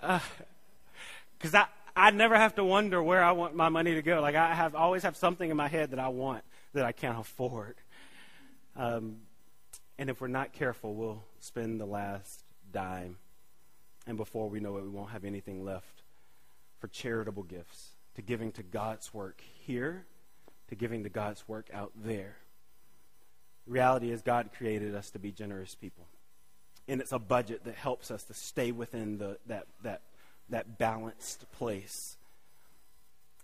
Because 0.01 1.55
uh, 1.55 1.67
I, 1.95 2.09
I 2.09 2.11
never 2.11 2.37
have 2.37 2.55
to 2.57 2.65
wonder 2.65 3.03
where 3.03 3.23
I 3.23 3.33
want 3.33 3.55
my 3.55 3.69
money 3.69 3.95
to 3.95 4.03
go. 4.03 4.21
Like, 4.21 4.35
I 4.35 4.55
have 4.55 4.75
always 4.75 5.03
have 5.05 5.17
something 5.17 5.49
in 5.49 5.57
my 5.57 5.69
head 5.69 5.91
that 5.91 6.01
I 6.01 6.09
want 6.09 6.43
that 6.73 6.85
I 6.85 6.93
can't 6.93 7.19
afford. 7.19 7.77
Um, 8.77 9.19
and 10.03 10.11
if 10.11 10.21
we're 10.21 10.27
not 10.27 10.53
careful, 10.53 10.97
we'll 10.97 11.23
spend 11.39 11.81
the 11.81 11.87
last 11.87 12.43
dime. 12.73 13.19
And 14.05 14.17
before 14.17 14.51
we 14.51 14.59
know 14.59 14.77
it, 14.79 14.83
we 14.83 14.89
won't 14.89 15.11
have 15.11 15.25
anything 15.25 15.65
left 15.65 16.03
for 16.81 16.89
charitable 16.89 17.45
gifts, 17.45 17.91
to 18.17 18.23
giving 18.23 18.51
to 18.51 18.65
God's 18.65 19.15
work 19.15 19.41
here, 19.61 20.05
to 20.71 20.75
giving 20.75 21.05
to 21.05 21.09
God's 21.09 21.47
work 21.47 21.69
out 21.73 21.93
there. 21.95 22.35
The 23.65 23.75
reality 23.75 24.11
is, 24.11 24.23
God 24.23 24.51
created 24.59 24.93
us 24.97 25.11
to 25.11 25.21
be 25.21 25.31
generous 25.31 25.77
people. 25.77 26.09
And 26.89 27.01
it's 27.01 27.13
a 27.13 27.21
budget 27.21 27.63
that 27.67 27.77
helps 27.77 28.11
us 28.11 28.25
to 28.25 28.35
stay 28.35 28.73
within 28.73 29.19
the, 29.19 29.39
that, 29.47 29.69
that, 29.85 30.01
that 30.49 30.79
balanced 30.79 31.45
place. 31.53 32.17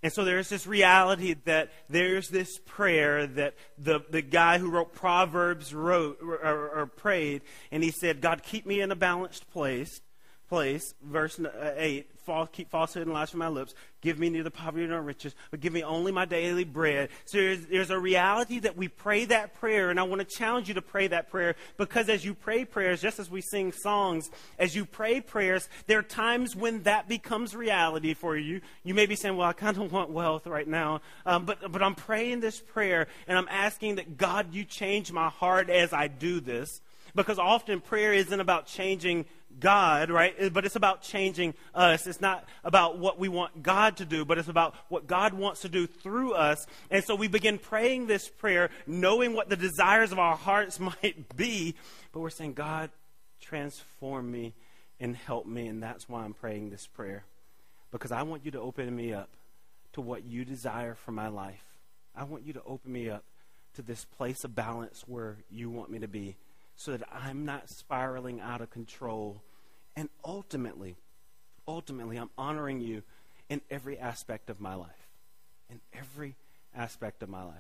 And 0.02 0.12
so 0.12 0.24
there's 0.24 0.48
this 0.48 0.66
reality 0.66 1.34
that 1.44 1.70
there's 1.88 2.28
this 2.28 2.58
prayer 2.66 3.26
that 3.26 3.54
the, 3.76 4.00
the 4.10 4.22
guy 4.22 4.58
who 4.58 4.70
wrote 4.70 4.92
Proverbs 4.92 5.74
wrote 5.74 6.18
or, 6.22 6.36
or, 6.36 6.68
or 6.80 6.86
prayed, 6.86 7.42
and 7.72 7.82
he 7.82 7.90
said, 7.90 8.20
God, 8.20 8.42
keep 8.42 8.64
me 8.64 8.80
in 8.80 8.92
a 8.92 8.96
balanced 8.96 9.50
place. 9.50 10.00
Place, 10.48 10.94
verse 11.02 11.38
uh, 11.38 11.72
8, 11.76 12.08
false, 12.28 12.48
keep 12.52 12.70
falsehood 12.70 13.06
and 13.06 13.12
lies 13.12 13.30
from 13.30 13.40
my 13.40 13.48
lips. 13.48 13.74
Give 14.00 14.18
me 14.18 14.30
neither 14.30 14.50
poverty 14.50 14.86
nor 14.86 15.02
riches, 15.02 15.34
but 15.50 15.60
give 15.60 15.72
me 15.72 15.82
only 15.82 16.12
my 16.12 16.24
daily 16.24 16.64
bread. 16.64 17.08
So 17.24 17.38
there's, 17.38 17.66
there's 17.66 17.90
a 17.90 17.98
reality 17.98 18.58
that 18.60 18.76
we 18.76 18.88
pray 18.88 19.24
that 19.26 19.54
prayer, 19.54 19.90
and 19.90 19.98
I 19.98 20.04
want 20.04 20.20
to 20.20 20.36
challenge 20.36 20.68
you 20.68 20.74
to 20.74 20.82
pray 20.82 21.06
that 21.08 21.30
prayer 21.30 21.54
because 21.76 22.08
as 22.08 22.24
you 22.24 22.34
pray 22.34 22.64
prayers, 22.64 23.00
just 23.00 23.18
as 23.18 23.30
we 23.30 23.40
sing 23.40 23.72
songs, 23.72 24.30
as 24.58 24.76
you 24.76 24.84
pray 24.84 25.20
prayers, 25.20 25.68
there 25.86 25.98
are 25.98 26.02
times 26.02 26.54
when 26.54 26.82
that 26.84 27.08
becomes 27.08 27.54
reality 27.56 28.14
for 28.14 28.36
you. 28.36 28.60
You 28.84 28.94
may 28.94 29.06
be 29.06 29.16
saying, 29.16 29.36
Well, 29.36 29.48
I 29.48 29.54
kind 29.54 29.76
of 29.76 29.90
want 29.90 30.10
wealth 30.10 30.46
right 30.46 30.68
now, 30.68 31.00
um, 31.26 31.44
but, 31.44 31.72
but 31.72 31.82
I'm 31.82 31.94
praying 31.94 32.40
this 32.40 32.60
prayer, 32.60 33.08
and 33.26 33.36
I'm 33.36 33.48
asking 33.50 33.96
that 33.96 34.16
God, 34.16 34.54
you 34.54 34.64
change 34.64 35.12
my 35.12 35.28
heart 35.28 35.70
as 35.70 35.92
I 35.92 36.08
do 36.08 36.40
this. 36.40 36.80
Because 37.14 37.38
often 37.38 37.80
prayer 37.80 38.12
isn't 38.12 38.38
about 38.38 38.66
changing 38.66 39.24
God, 39.60 40.10
right? 40.10 40.52
But 40.52 40.64
it's 40.64 40.76
about 40.76 41.02
changing 41.02 41.54
us. 41.74 42.06
It's 42.06 42.20
not 42.20 42.44
about 42.64 42.98
what 42.98 43.18
we 43.18 43.28
want 43.28 43.62
God 43.62 43.96
to 43.98 44.04
do, 44.04 44.24
but 44.24 44.38
it's 44.38 44.48
about 44.48 44.74
what 44.88 45.06
God 45.06 45.34
wants 45.34 45.62
to 45.62 45.68
do 45.68 45.86
through 45.86 46.32
us. 46.32 46.66
And 46.90 47.04
so 47.04 47.14
we 47.14 47.28
begin 47.28 47.58
praying 47.58 48.06
this 48.06 48.28
prayer, 48.28 48.70
knowing 48.86 49.34
what 49.34 49.48
the 49.48 49.56
desires 49.56 50.12
of 50.12 50.18
our 50.18 50.36
hearts 50.36 50.78
might 51.02 51.36
be, 51.36 51.74
but 52.12 52.20
we're 52.20 52.30
saying, 52.30 52.54
God, 52.54 52.90
transform 53.40 54.30
me 54.30 54.54
and 55.00 55.16
help 55.16 55.46
me. 55.46 55.66
And 55.66 55.82
that's 55.82 56.08
why 56.08 56.24
I'm 56.24 56.34
praying 56.34 56.70
this 56.70 56.86
prayer. 56.86 57.24
Because 57.90 58.12
I 58.12 58.22
want 58.22 58.44
you 58.44 58.50
to 58.52 58.60
open 58.60 58.94
me 58.94 59.12
up 59.12 59.30
to 59.94 60.00
what 60.00 60.24
you 60.24 60.44
desire 60.44 60.94
for 60.94 61.12
my 61.12 61.28
life. 61.28 61.64
I 62.14 62.24
want 62.24 62.44
you 62.44 62.52
to 62.54 62.62
open 62.64 62.92
me 62.92 63.08
up 63.08 63.24
to 63.74 63.82
this 63.82 64.04
place 64.04 64.44
of 64.44 64.54
balance 64.54 65.04
where 65.06 65.36
you 65.50 65.70
want 65.70 65.90
me 65.90 66.00
to 66.00 66.08
be 66.08 66.36
so 66.76 66.92
that 66.92 67.08
I'm 67.12 67.44
not 67.44 67.68
spiraling 67.68 68.40
out 68.40 68.60
of 68.60 68.70
control. 68.70 69.42
And 69.98 70.08
ultimately, 70.24 70.96
ultimately, 71.66 72.16
I'm 72.16 72.30
honoring 72.38 72.80
you 72.80 73.02
in 73.48 73.60
every 73.68 73.98
aspect 73.98 74.48
of 74.48 74.60
my 74.60 74.76
life. 74.76 75.08
In 75.68 75.80
every 75.92 76.36
aspect 76.72 77.24
of 77.24 77.28
my 77.28 77.42
life. 77.42 77.56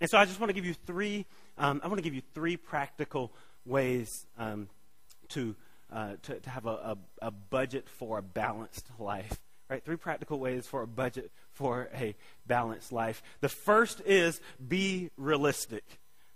And 0.00 0.08
so 0.08 0.16
I 0.16 0.24
just 0.26 0.38
want 0.38 0.50
to 0.50 0.54
give 0.54 0.64
you 0.64 0.74
three, 0.86 1.26
um, 1.58 1.80
I 1.82 1.88
want 1.88 1.98
to 1.98 2.04
give 2.04 2.14
you 2.14 2.22
three 2.34 2.56
practical 2.56 3.32
ways 3.66 4.26
um, 4.38 4.68
to, 5.30 5.56
uh, 5.92 6.12
to, 6.22 6.38
to, 6.38 6.50
have 6.50 6.66
a, 6.66 6.68
a, 6.70 6.98
a 7.22 7.30
budget 7.32 7.88
for 7.88 8.18
a 8.18 8.22
balanced 8.22 8.86
life 9.00 9.40
Right? 9.68 9.84
Three 9.84 9.96
practical 9.96 10.38
ways 10.38 10.66
for 10.66 10.82
a 10.82 10.86
budget 10.86 11.30
for 11.52 11.90
a 11.94 12.14
balanced 12.46 12.90
life. 12.90 13.22
The 13.42 13.50
first 13.50 14.00
is 14.06 14.40
be 14.66 15.10
realistic. 15.18 15.84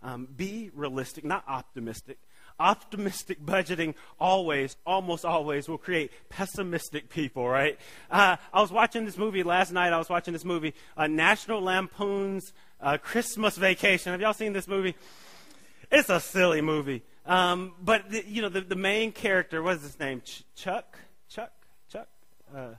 Um, 0.02 0.28
be 0.36 0.70
realistic, 0.74 1.24
not 1.24 1.44
optimistic. 1.48 2.18
Optimistic 2.58 3.44
budgeting 3.44 3.94
always, 4.20 4.76
almost 4.86 5.24
always, 5.24 5.68
will 5.68 5.78
create 5.78 6.10
pessimistic 6.28 7.08
people, 7.08 7.48
right? 7.48 7.78
Uh, 8.10 8.36
I 8.52 8.60
was 8.60 8.70
watching 8.70 9.04
this 9.04 9.18
movie 9.18 9.42
last 9.42 9.72
night. 9.72 9.92
I 9.92 9.98
was 9.98 10.08
watching 10.08 10.32
this 10.32 10.44
movie, 10.44 10.74
uh, 10.96 11.06
National 11.06 11.60
Lampoon's 11.60 12.52
uh, 12.80 12.98
Christmas 12.98 13.56
Vacation. 13.56 14.12
Have 14.12 14.20
y'all 14.20 14.32
seen 14.32 14.52
this 14.52 14.68
movie? 14.68 14.94
It's 15.90 16.08
a 16.08 16.20
silly 16.20 16.60
movie. 16.60 17.02
Um, 17.26 17.72
but, 17.82 18.10
the, 18.10 18.24
you 18.26 18.42
know, 18.42 18.48
the, 18.48 18.62
the 18.62 18.76
main 18.76 19.12
character, 19.12 19.62
what 19.62 19.76
is 19.76 19.82
his 19.82 19.98
name? 19.98 20.22
Ch- 20.24 20.44
Chuck? 20.56 20.98
Chuck? 21.28 21.52
Chuck? 21.88 22.08
Uh, 22.54 22.74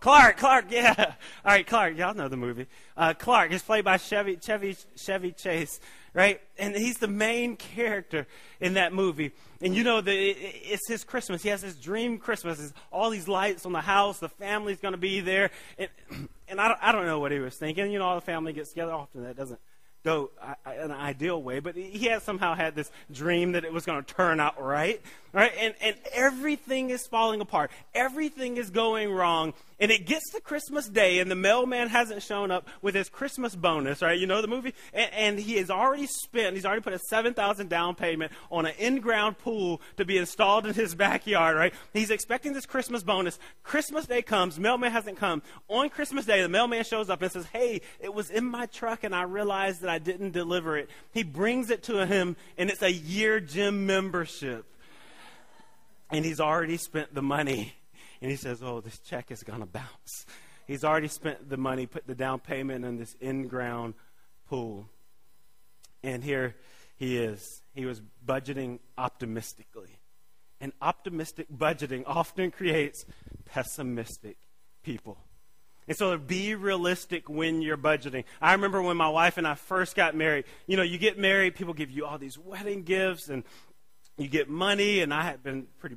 Clark, 0.00 0.36
Clark, 0.36 0.66
yeah. 0.70 0.94
All 1.44 1.52
right, 1.52 1.66
Clark, 1.66 1.96
y'all 1.96 2.14
know 2.14 2.28
the 2.28 2.36
movie. 2.36 2.66
Uh, 2.96 3.14
Clark 3.14 3.52
is 3.52 3.62
played 3.62 3.84
by 3.84 3.96
Chevy, 3.96 4.36
Chevy, 4.36 4.76
Chevy 4.96 5.32
Chase, 5.32 5.80
right? 6.18 6.40
And 6.58 6.74
he's 6.74 6.98
the 6.98 7.06
main 7.06 7.54
character 7.54 8.26
in 8.58 8.74
that 8.74 8.92
movie. 8.92 9.30
And 9.62 9.72
you 9.72 9.84
know, 9.84 10.00
the, 10.00 10.12
it's 10.12 10.88
his 10.88 11.04
Christmas. 11.04 11.44
He 11.44 11.48
has 11.48 11.62
his 11.62 11.76
dream 11.76 12.18
Christmas. 12.18 12.58
It's 12.58 12.72
all 12.90 13.10
these 13.10 13.28
lights 13.28 13.64
on 13.64 13.70
the 13.70 13.80
house. 13.80 14.18
The 14.18 14.28
family's 14.28 14.80
going 14.80 14.94
to 14.94 14.98
be 14.98 15.20
there. 15.20 15.52
And, 15.78 15.88
and 16.48 16.60
I, 16.60 16.66
don't, 16.66 16.78
I 16.82 16.90
don't 16.90 17.06
know 17.06 17.20
what 17.20 17.30
he 17.30 17.38
was 17.38 17.54
thinking. 17.54 17.92
You 17.92 18.00
know, 18.00 18.04
all 18.04 18.16
the 18.16 18.20
family 18.20 18.52
gets 18.52 18.70
together. 18.70 18.94
Often 18.94 19.22
that 19.22 19.36
doesn't 19.36 19.60
go 20.04 20.30
uh, 20.42 20.54
uh, 20.66 20.70
an 20.70 20.90
ideal 20.90 21.40
way, 21.40 21.60
but 21.60 21.76
he 21.76 22.06
had 22.06 22.22
somehow 22.22 22.56
had 22.56 22.74
this 22.74 22.90
dream 23.12 23.52
that 23.52 23.64
it 23.64 23.72
was 23.72 23.86
going 23.86 24.02
to 24.02 24.14
turn 24.14 24.40
out 24.40 24.60
right, 24.60 25.00
right? 25.32 25.52
And, 25.56 25.74
and 25.80 25.94
everything 26.12 26.90
is 26.90 27.06
falling 27.06 27.40
apart. 27.40 27.70
Everything 27.94 28.56
is 28.56 28.70
going 28.70 29.12
wrong. 29.12 29.54
And 29.80 29.92
it 29.92 30.06
gets 30.06 30.30
to 30.32 30.40
Christmas 30.40 30.88
Day, 30.88 31.20
and 31.20 31.30
the 31.30 31.36
mailman 31.36 31.88
hasn't 31.88 32.24
shown 32.24 32.50
up 32.50 32.66
with 32.82 32.96
his 32.96 33.08
Christmas 33.08 33.54
bonus, 33.54 34.02
right? 34.02 34.18
You 34.18 34.26
know 34.26 34.42
the 34.42 34.48
movie? 34.48 34.74
And, 34.92 35.12
and 35.12 35.38
he 35.38 35.56
has 35.58 35.70
already 35.70 36.06
spent, 36.06 36.56
he's 36.56 36.66
already 36.66 36.82
put 36.82 36.94
a 36.94 36.98
7000 36.98 37.68
down 37.68 37.94
payment 37.94 38.32
on 38.50 38.66
an 38.66 38.74
in 38.78 38.98
ground 38.98 39.38
pool 39.38 39.80
to 39.96 40.04
be 40.04 40.18
installed 40.18 40.66
in 40.66 40.74
his 40.74 40.94
backyard, 40.96 41.56
right? 41.56 41.72
He's 41.92 42.10
expecting 42.10 42.54
this 42.54 42.66
Christmas 42.66 43.04
bonus. 43.04 43.38
Christmas 43.62 44.06
Day 44.06 44.20
comes, 44.20 44.58
mailman 44.58 44.90
hasn't 44.90 45.16
come. 45.16 45.42
On 45.68 45.88
Christmas 45.90 46.26
Day, 46.26 46.42
the 46.42 46.48
mailman 46.48 46.82
shows 46.82 47.08
up 47.08 47.22
and 47.22 47.30
says, 47.30 47.46
Hey, 47.46 47.80
it 48.00 48.12
was 48.12 48.30
in 48.30 48.44
my 48.44 48.66
truck, 48.66 49.04
and 49.04 49.14
I 49.14 49.22
realized 49.22 49.82
that 49.82 49.90
I 49.90 49.98
didn't 49.98 50.32
deliver 50.32 50.76
it. 50.76 50.90
He 51.12 51.22
brings 51.22 51.70
it 51.70 51.84
to 51.84 52.04
him, 52.04 52.36
and 52.56 52.68
it's 52.68 52.82
a 52.82 52.92
year 52.92 53.38
gym 53.38 53.86
membership. 53.86 54.64
And 56.10 56.24
he's 56.24 56.40
already 56.40 56.78
spent 56.78 57.14
the 57.14 57.22
money 57.22 57.74
and 58.20 58.30
he 58.30 58.36
says, 58.36 58.62
Oh, 58.62 58.80
this 58.80 58.98
check 58.98 59.30
is 59.30 59.42
going 59.42 59.60
to 59.60 59.66
bounce. 59.66 60.26
He's 60.66 60.84
already 60.84 61.08
spent 61.08 61.48
the 61.48 61.56
money, 61.56 61.86
put 61.86 62.06
the 62.06 62.14
down 62.14 62.40
payment 62.40 62.84
in 62.84 62.98
this 62.98 63.16
in 63.20 63.48
ground 63.48 63.94
pool. 64.48 64.88
And 66.02 66.22
here 66.22 66.56
he 66.96 67.16
is. 67.16 67.62
He 67.74 67.86
was 67.86 68.02
budgeting 68.26 68.80
optimistically. 68.96 69.98
And 70.60 70.72
optimistic 70.82 71.46
budgeting 71.50 72.02
often 72.06 72.50
creates 72.50 73.06
pessimistic 73.46 74.36
people. 74.82 75.18
And 75.86 75.96
so 75.96 76.18
be 76.18 76.54
realistic 76.54 77.30
when 77.30 77.62
you're 77.62 77.78
budgeting. 77.78 78.24
I 78.42 78.52
remember 78.52 78.82
when 78.82 78.96
my 78.96 79.08
wife 79.08 79.38
and 79.38 79.46
I 79.46 79.54
first 79.54 79.96
got 79.96 80.14
married. 80.14 80.44
You 80.66 80.76
know, 80.76 80.82
you 80.82 80.98
get 80.98 81.18
married, 81.18 81.54
people 81.54 81.72
give 81.72 81.90
you 81.90 82.04
all 82.04 82.18
these 82.18 82.38
wedding 82.38 82.82
gifts 82.82 83.28
and 83.28 83.42
you 84.18 84.28
get 84.28 84.50
money, 84.50 85.00
and 85.00 85.14
I 85.14 85.22
had 85.22 85.42
been 85.42 85.68
pretty 85.78 85.96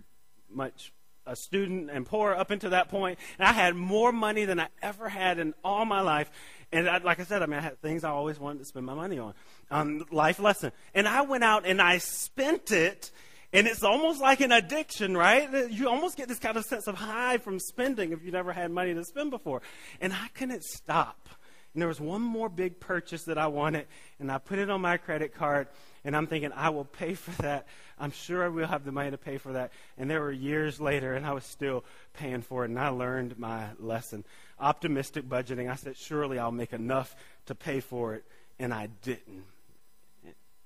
much 0.49 0.93
a 1.25 1.36
student 1.36 1.89
and 1.91 2.05
poor 2.05 2.34
up 2.34 2.51
until 2.51 2.71
that 2.71 2.89
point, 2.89 3.19
and 3.38 3.47
I 3.47 3.51
had 3.51 3.75
more 3.75 4.12
money 4.12 4.45
than 4.45 4.60
I 4.60 4.67
ever 4.81 5.10
had 5.10 5.39
in 5.39 5.53
all 5.63 5.86
my 5.86 6.01
life. 6.01 6.29
And 6.71 6.89
I, 6.89 6.97
like 6.99 7.19
I 7.19 7.23
said, 7.23 7.41
I 7.41 7.45
mean, 7.45 7.60
I 7.60 7.62
had 7.62 7.81
things 7.81 8.03
I 8.03 8.10
always 8.10 8.39
wanted 8.39 8.60
to 8.60 8.65
spend 8.65 8.86
my 8.86 8.93
money 8.93 9.19
on. 9.19 9.34
Um, 9.69 10.05
life 10.12 10.39
lesson. 10.39 10.71
And 10.93 11.07
I 11.07 11.21
went 11.21 11.43
out 11.43 11.65
and 11.65 11.81
I 11.81 11.97
spent 11.97 12.71
it, 12.71 13.12
and 13.51 13.67
it's 13.67 13.84
almost 13.84 14.21
like 14.21 14.39
an 14.39 14.51
addiction, 14.51 15.17
right? 15.17 15.69
You 15.69 15.89
almost 15.89 16.15
get 16.15 16.27
this 16.27 16.39
kind 16.39 16.57
of 16.57 16.63
sense 16.65 16.88
of 16.88 16.95
high 16.95 17.38
from 17.38 17.60
spending 17.60 18.13
if 18.13 18.23
you 18.23 18.31
never 18.31 18.53
had 18.53 18.71
money 18.71 18.93
to 18.93 19.03
spend 19.03 19.31
before. 19.31 19.62
And 19.99 20.13
I 20.13 20.27
couldn't 20.34 20.63
stop. 20.63 21.27
And 21.73 21.81
there 21.81 21.88
was 21.88 22.01
one 22.01 22.21
more 22.21 22.49
big 22.49 22.79
purchase 22.79 23.23
that 23.23 23.38
I 23.38 23.47
wanted, 23.47 23.88
and 24.19 24.31
I 24.31 24.38
put 24.38 24.60
it 24.60 24.69
on 24.69 24.81
my 24.81 24.97
credit 24.97 25.34
card, 25.34 25.67
and 26.03 26.15
I'm 26.15 26.27
thinking, 26.27 26.51
I 26.55 26.69
will 26.69 26.85
pay 26.85 27.13
for 27.13 27.31
that. 27.41 27.67
I'm 27.99 28.11
sure 28.11 28.43
I 28.43 28.47
will 28.47 28.67
have 28.67 28.83
the 28.83 28.91
money 28.91 29.11
to 29.11 29.17
pay 29.17 29.37
for 29.37 29.53
that. 29.53 29.71
And 29.97 30.09
there 30.09 30.21
were 30.21 30.31
years 30.31 30.79
later, 30.79 31.13
and 31.13 31.25
I 31.25 31.33
was 31.33 31.43
still 31.43 31.83
paying 32.13 32.41
for 32.41 32.63
it, 32.65 32.69
and 32.69 32.79
I 32.79 32.89
learned 32.89 33.37
my 33.37 33.67
lesson. 33.79 34.23
Optimistic 34.59 35.27
budgeting. 35.27 35.69
I 35.69 35.75
said, 35.75 35.97
surely 35.97 36.39
I'll 36.39 36.51
make 36.51 36.73
enough 36.73 37.15
to 37.45 37.55
pay 37.55 37.79
for 37.79 38.15
it, 38.15 38.23
and 38.59 38.73
I 38.73 38.89
didn't. 39.03 39.43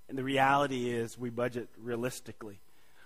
And 0.07 0.17
the 0.17 0.23
reality 0.23 0.89
is, 0.89 1.17
we 1.17 1.29
budget 1.29 1.67
realistically 1.81 2.59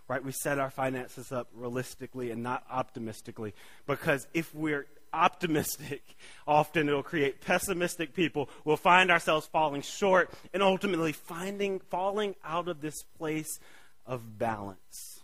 right? 0.09 0.25
We 0.25 0.31
set 0.31 0.59
our 0.59 0.71
finances 0.71 1.31
up 1.31 1.47
realistically 1.53 2.31
and 2.31 2.43
not 2.43 2.65
optimistically. 2.69 3.53
Because 3.85 4.27
if 4.33 4.53
we're 4.53 4.87
optimistic, 5.13 6.15
often 6.47 6.87
it'll 6.87 7.03
create 7.03 7.41
pessimistic 7.41 8.13
people. 8.13 8.49
We'll 8.65 8.77
find 8.77 9.11
ourselves 9.11 9.47
falling 9.47 9.81
short 9.81 10.31
and 10.53 10.63
ultimately 10.63 11.13
finding 11.13 11.79
falling 11.79 12.35
out 12.43 12.67
of 12.67 12.81
this 12.81 13.03
place 13.17 13.59
of 14.05 14.37
balance. 14.37 15.21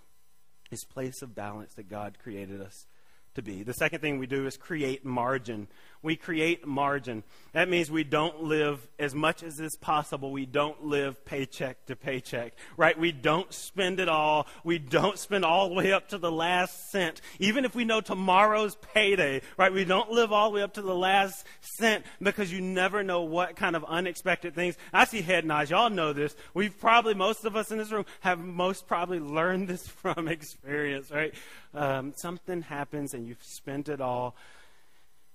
This 0.70 0.84
place 0.84 1.22
of 1.22 1.36
balance 1.36 1.74
that 1.76 1.90
God 1.90 2.18
created 2.22 2.62
us 2.62 2.88
to 3.36 3.42
be. 3.42 3.64
The 3.64 3.74
second 3.74 4.00
thing 4.00 4.18
we 4.18 4.28
do 4.28 4.46
is 4.48 4.58
create 4.58 5.06
margin. 5.06 5.68
We 6.06 6.16
create 6.16 6.68
margin. 6.68 7.24
That 7.54 7.68
means 7.68 7.90
we 7.90 8.04
don't 8.04 8.44
live 8.44 8.88
as 9.00 9.16
much 9.16 9.42
as 9.42 9.60
is 9.60 9.76
possible. 9.76 10.32
We 10.32 10.46
don't 10.46 10.86
live 10.86 11.26
paycheck 11.26 11.86
to 11.88 11.96
paycheck, 11.96 12.54
right? 12.78 12.98
We 12.98 13.12
don't 13.12 13.52
spend 13.52 14.00
it 14.00 14.08
all. 14.08 14.46
We 14.64 14.78
don't 14.78 15.18
spend 15.18 15.46
all 15.46 15.70
the 15.70 15.74
way 15.74 15.92
up 15.92 16.10
to 16.10 16.20
the 16.20 16.32
last 16.32 16.92
cent. 16.92 17.22
Even 17.40 17.66
if 17.66 17.74
we 17.74 17.86
know 17.86 18.02
tomorrow's 18.02 18.76
payday, 18.94 19.42
right? 19.58 19.74
We 19.74 19.84
don't 19.84 20.12
live 20.12 20.32
all 20.32 20.52
the 20.52 20.58
way 20.58 20.62
up 20.62 20.76
to 20.76 20.84
the 20.84 20.94
last 20.94 21.44
cent 21.62 22.06
because 22.22 22.54
you 22.54 22.62
never 22.62 23.02
know 23.02 23.24
what 23.24 23.56
kind 23.56 23.76
of 23.76 23.84
unexpected 23.86 24.54
things. 24.54 24.78
I 24.94 25.06
see 25.06 25.24
head 25.24 25.44
nods. 25.44 25.72
Y'all 25.72 25.90
know 25.90 26.14
this. 26.14 26.36
We've 26.54 26.80
probably, 26.80 27.16
most 27.16 27.46
of 27.46 27.56
us 27.56 27.72
in 27.72 27.80
this 27.80 27.92
room 27.92 28.06
have 28.20 28.38
most 28.38 28.86
probably 28.86 29.20
learned 29.20 29.70
this 29.70 29.88
from 30.06 30.28
experience, 30.28 31.10
right? 31.10 31.34
Um, 31.76 32.14
something 32.16 32.62
happens 32.62 33.14
and 33.14 33.28
you've 33.28 33.44
spent 33.44 33.90
it 33.90 34.00
all, 34.00 34.36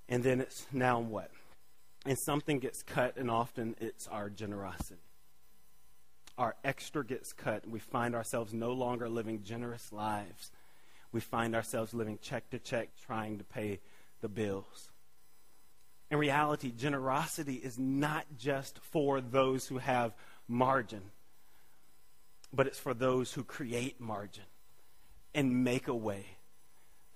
and 0.09 0.25
then 0.25 0.41
it's 0.41 0.67
now 0.73 0.99
what? 0.99 1.31
And 2.07 2.17
something 2.19 2.61
gets 2.61 2.83
cut, 2.83 3.19
and 3.19 3.31
often 3.31 3.77
it's 3.79 4.09
our 4.09 4.31
generosity. 4.31 5.03
Our 6.39 6.57
extra 6.65 7.05
gets 7.05 7.35
cut, 7.35 7.65
and 7.65 7.73
we 7.73 7.79
find 7.79 8.15
ourselves 8.15 8.55
no 8.55 8.73
longer 8.73 9.07
living 9.07 9.43
generous 9.43 9.93
lives. 9.93 10.51
We 11.13 11.21
find 11.21 11.55
ourselves 11.55 11.93
living 11.93 12.19
check 12.23 12.49
to 12.51 12.59
check, 12.59 12.89
trying 13.05 13.37
to 13.37 13.45
pay 13.45 13.81
the 14.23 14.29
bills. 14.29 14.89
In 16.11 16.17
reality, 16.17 16.73
generosity 16.73 17.57
is 17.57 17.79
not 17.79 18.25
just 18.39 18.79
for 18.79 19.21
those 19.21 19.67
who 19.67 19.77
have 19.77 20.15
margin, 20.49 21.03
but 22.51 22.67
it's 22.67 22.79
for 22.79 22.95
those 22.95 23.35
who 23.35 23.45
create 23.45 24.01
margin 24.01 24.45
and 25.35 25.65
make 25.65 25.89
a 25.89 25.95
way 25.95 26.27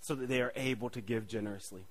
so 0.01 0.15
that 0.15 0.29
they 0.29 0.41
are 0.43 0.53
able 0.55 0.91
to 0.91 1.01
give 1.01 1.27
generously. 1.27 1.87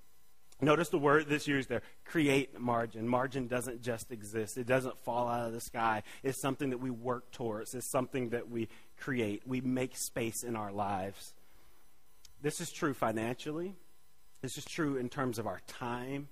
Notice 0.61 0.89
the 0.89 0.99
word 0.99 1.25
that's 1.27 1.47
used 1.47 1.67
there 1.67 1.81
create 2.05 2.59
margin. 2.59 3.07
Margin 3.07 3.47
doesn't 3.47 3.81
just 3.81 4.11
exist, 4.11 4.57
it 4.57 4.67
doesn't 4.67 4.97
fall 4.99 5.27
out 5.27 5.47
of 5.47 5.53
the 5.53 5.59
sky. 5.59 6.03
It's 6.21 6.39
something 6.39 6.69
that 6.69 6.79
we 6.79 6.89
work 6.89 7.31
towards, 7.31 7.73
it's 7.73 7.89
something 7.89 8.29
that 8.29 8.49
we 8.49 8.69
create. 8.97 9.43
We 9.45 9.61
make 9.61 9.97
space 9.97 10.43
in 10.43 10.55
our 10.55 10.71
lives. 10.71 11.33
This 12.41 12.61
is 12.61 12.71
true 12.71 12.93
financially, 12.93 13.75
this 14.41 14.57
is 14.57 14.65
true 14.65 14.97
in 14.97 15.09
terms 15.09 15.39
of 15.39 15.47
our 15.47 15.61
time. 15.67 16.29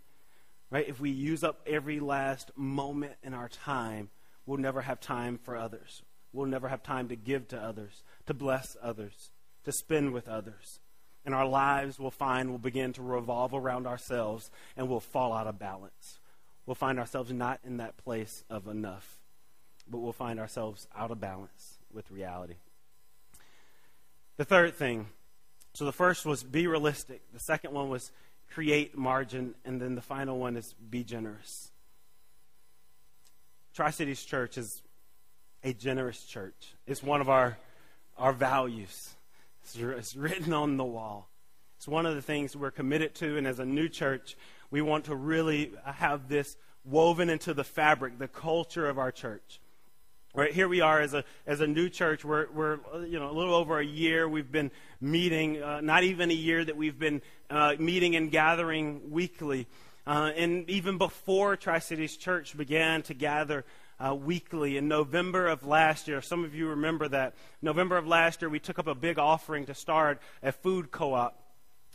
Right? 0.70 0.88
If 0.88 1.02
we 1.02 1.10
use 1.10 1.44
up 1.44 1.60
every 1.68 2.00
last 2.00 2.52
moment 2.56 3.14
in 3.24 3.34
our 3.34 3.50
time, 3.50 4.10
we'll 4.46 4.58
never 4.58 4.80
have 4.80 5.02
time 5.02 5.38
for 5.44 5.58
others. 5.58 6.02
We'll 6.32 6.48
never 6.48 6.70
have 6.70 6.82
time 6.82 7.10
to 7.10 7.18
give 7.18 7.50
to 7.50 7.62
others, 7.62 8.04
to 8.28 8.34
bless 8.34 8.78
others, 8.82 9.32
to 9.66 9.72
spend 9.72 10.12
with 10.12 10.28
others 10.28 10.80
and 11.26 11.36
our 11.36 11.46
lives 11.46 12.00
will 12.00 12.12
find 12.12 12.50
will 12.50 12.58
begin 12.58 12.94
to 12.94 13.02
revolve 13.02 13.54
around 13.54 13.88
ourselves 13.88 14.50
and 14.76 14.90
we'll 14.90 15.00
fall 15.00 15.34
out 15.34 15.48
of 15.48 15.60
balance. 15.60 16.20
We'll 16.66 16.76
find 16.76 17.00
ourselves 17.00 17.32
not 17.32 17.60
in 17.64 17.78
that 17.78 17.98
place 17.98 18.44
of 18.50 18.68
enough, 18.68 19.20
but 19.88 20.00
we'll 20.00 20.14
find 20.14 20.40
ourselves 20.40 20.88
out 20.96 21.12
of 21.12 21.20
balance 21.20 21.78
with 21.94 22.10
reality. 22.12 22.56
The 24.38 24.46
third 24.46 24.76
thing 24.76 25.08
so 25.74 25.86
the 25.86 25.94
first 25.94 26.26
was 26.26 26.44
be 26.44 26.68
realistic, 26.68 27.22
the 27.32 27.40
second 27.40 27.74
one 27.74 27.90
was 27.90 28.12
create 28.50 28.98
margin, 28.98 29.56
and 29.64 29.80
then 29.80 29.96
the 29.96 30.02
final 30.02 30.38
one 30.38 30.58
is 30.58 30.74
be 30.74 31.04
generous. 31.04 31.72
Tri 33.74 33.90
Cities 33.92 34.22
Church 34.26 34.58
is 34.58 34.82
a 35.64 35.72
generous 35.72 36.26
church, 36.26 36.74
it's 36.88 37.02
one 37.02 37.22
of 37.22 37.30
our, 37.30 37.58
our 38.18 38.34
values. 38.34 39.16
It's 39.64 40.16
written 40.16 40.54
on 40.54 40.78
the 40.78 40.84
wall. 40.84 41.30
It's 41.78 41.88
one 41.88 42.06
of 42.06 42.16
the 42.16 42.22
things 42.22 42.56
we're 42.56 42.72
committed 42.72 43.16
to, 43.16 43.38
and 43.38 43.48
as 43.48 43.60
a 43.60 43.66
new 43.66 43.90
church, 43.90 44.36
we 44.70 44.82
want 44.82 45.06
to 45.06 45.16
really 45.16 45.72
have 45.84 46.28
this 46.28 46.58
woven 46.86 47.30
into 47.30 47.54
the 47.54 47.64
fabric, 47.64 48.20
the 48.20 48.28
culture 48.28 48.88
of 48.88 49.00
our 49.00 49.12
church. 49.12 49.60
Right 50.34 50.54
here 50.54 50.70
we 50.70 50.80
are 50.80 51.02
as 51.02 51.14
a 51.14 51.26
as 51.46 51.60
a 51.60 51.68
new 51.68 51.90
church. 51.90 52.24
We're 52.24 52.48
we're 52.52 52.80
you 53.06 53.20
know 53.20 53.30
a 53.30 53.34
little 53.34 53.54
over 53.54 53.80
a 53.80 53.86
year. 53.86 54.30
We've 54.30 54.50
been 54.50 54.72
meeting, 55.02 55.62
uh, 55.62 55.82
not 55.82 56.04
even 56.04 56.32
a 56.32 56.34
year 56.34 56.64
that 56.64 56.78
we've 56.78 56.98
been 56.98 57.22
uh, 57.50 57.76
meeting 57.78 58.16
and 58.16 58.32
gathering 58.32 59.12
weekly. 59.12 59.68
Uh, 60.06 60.32
and 60.36 60.70
even 60.70 60.98
before 60.98 61.56
Tri 61.56 61.80
Cities 61.80 62.18
Church 62.18 62.58
began 62.58 63.02
to 63.04 63.14
gather 63.14 63.66
uh, 64.00 64.16
weekly 64.16 64.78
in 64.78 64.88
November 64.88 65.48
of 65.48 65.66
last 65.66 66.08
year, 66.08 66.22
some 66.22 66.44
of 66.44 66.56
you 66.56 66.70
remember 66.70 67.08
that 67.08 67.36
November 67.62 67.98
of 67.98 68.08
last 68.08 68.42
year 68.42 68.50
we 68.50 68.60
took 68.60 68.80
up 68.80 68.88
a 68.88 68.96
big 68.96 69.20
offering 69.20 69.66
to 69.68 69.76
start 69.76 70.20
a 70.42 70.52
food 70.52 70.92
co-op. 70.92 71.38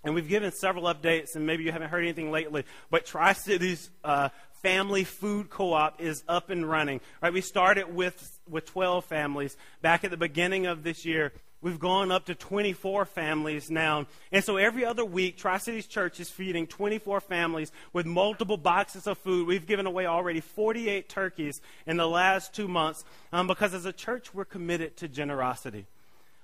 And 0.05 0.15
we've 0.15 0.29
given 0.29 0.53
several 0.53 0.85
updates, 0.85 1.35
and 1.35 1.47
maybe 1.47 1.65
you 1.65 1.73
haven't 1.73 1.89
heard 1.89 2.05
anything 2.05 2.31
lately, 2.31 2.65
but 2.91 3.07
Tri 3.07 3.33
Cities 3.33 3.91
uh, 4.05 4.29
Family 4.63 5.05
Food 5.05 5.51
Co-op 5.51 6.01
is 6.01 6.25
up 6.29 6.51
and 6.51 6.69
running. 6.69 7.01
Right, 7.21 7.33
we 7.33 7.41
started 7.41 7.95
with 7.95 8.41
with 8.49 8.67
12 8.67 9.05
families 9.05 9.57
back 9.83 10.05
at 10.05 10.11
the 10.11 10.17
beginning 10.17 10.67
of 10.67 10.83
this 10.83 11.05
year. 11.05 11.33
We've 11.67 11.81
gone 11.81 12.13
up 12.13 12.27
to 12.27 12.37
24 12.37 13.07
families 13.07 13.73
now. 13.73 14.07
And 14.31 14.45
so 14.45 14.57
every 14.57 14.85
other 14.85 15.05
week, 15.05 15.37
Tri 15.37 15.59
Cities 15.59 15.89
Church 15.89 16.21
is 16.21 16.31
feeding 16.31 16.69
24 16.69 17.21
families 17.21 17.73
with 17.93 18.07
multiple 18.07 18.57
boxes 18.57 19.09
of 19.09 19.19
food. 19.19 19.49
We've 19.49 19.67
given 19.67 19.85
away 19.85 20.07
already 20.07 20.41
48 20.41 21.09
turkeys 21.09 21.61
in 21.85 21.97
the 21.97 22.07
last 22.07 22.55
two 22.55 22.69
months 22.69 23.05
um, 23.33 23.49
because 23.49 23.75
as 23.75 23.85
a 23.85 23.93
church, 23.93 24.33
we're 24.33 24.45
committed 24.45 24.97
to 24.99 25.09
generosity. 25.09 25.87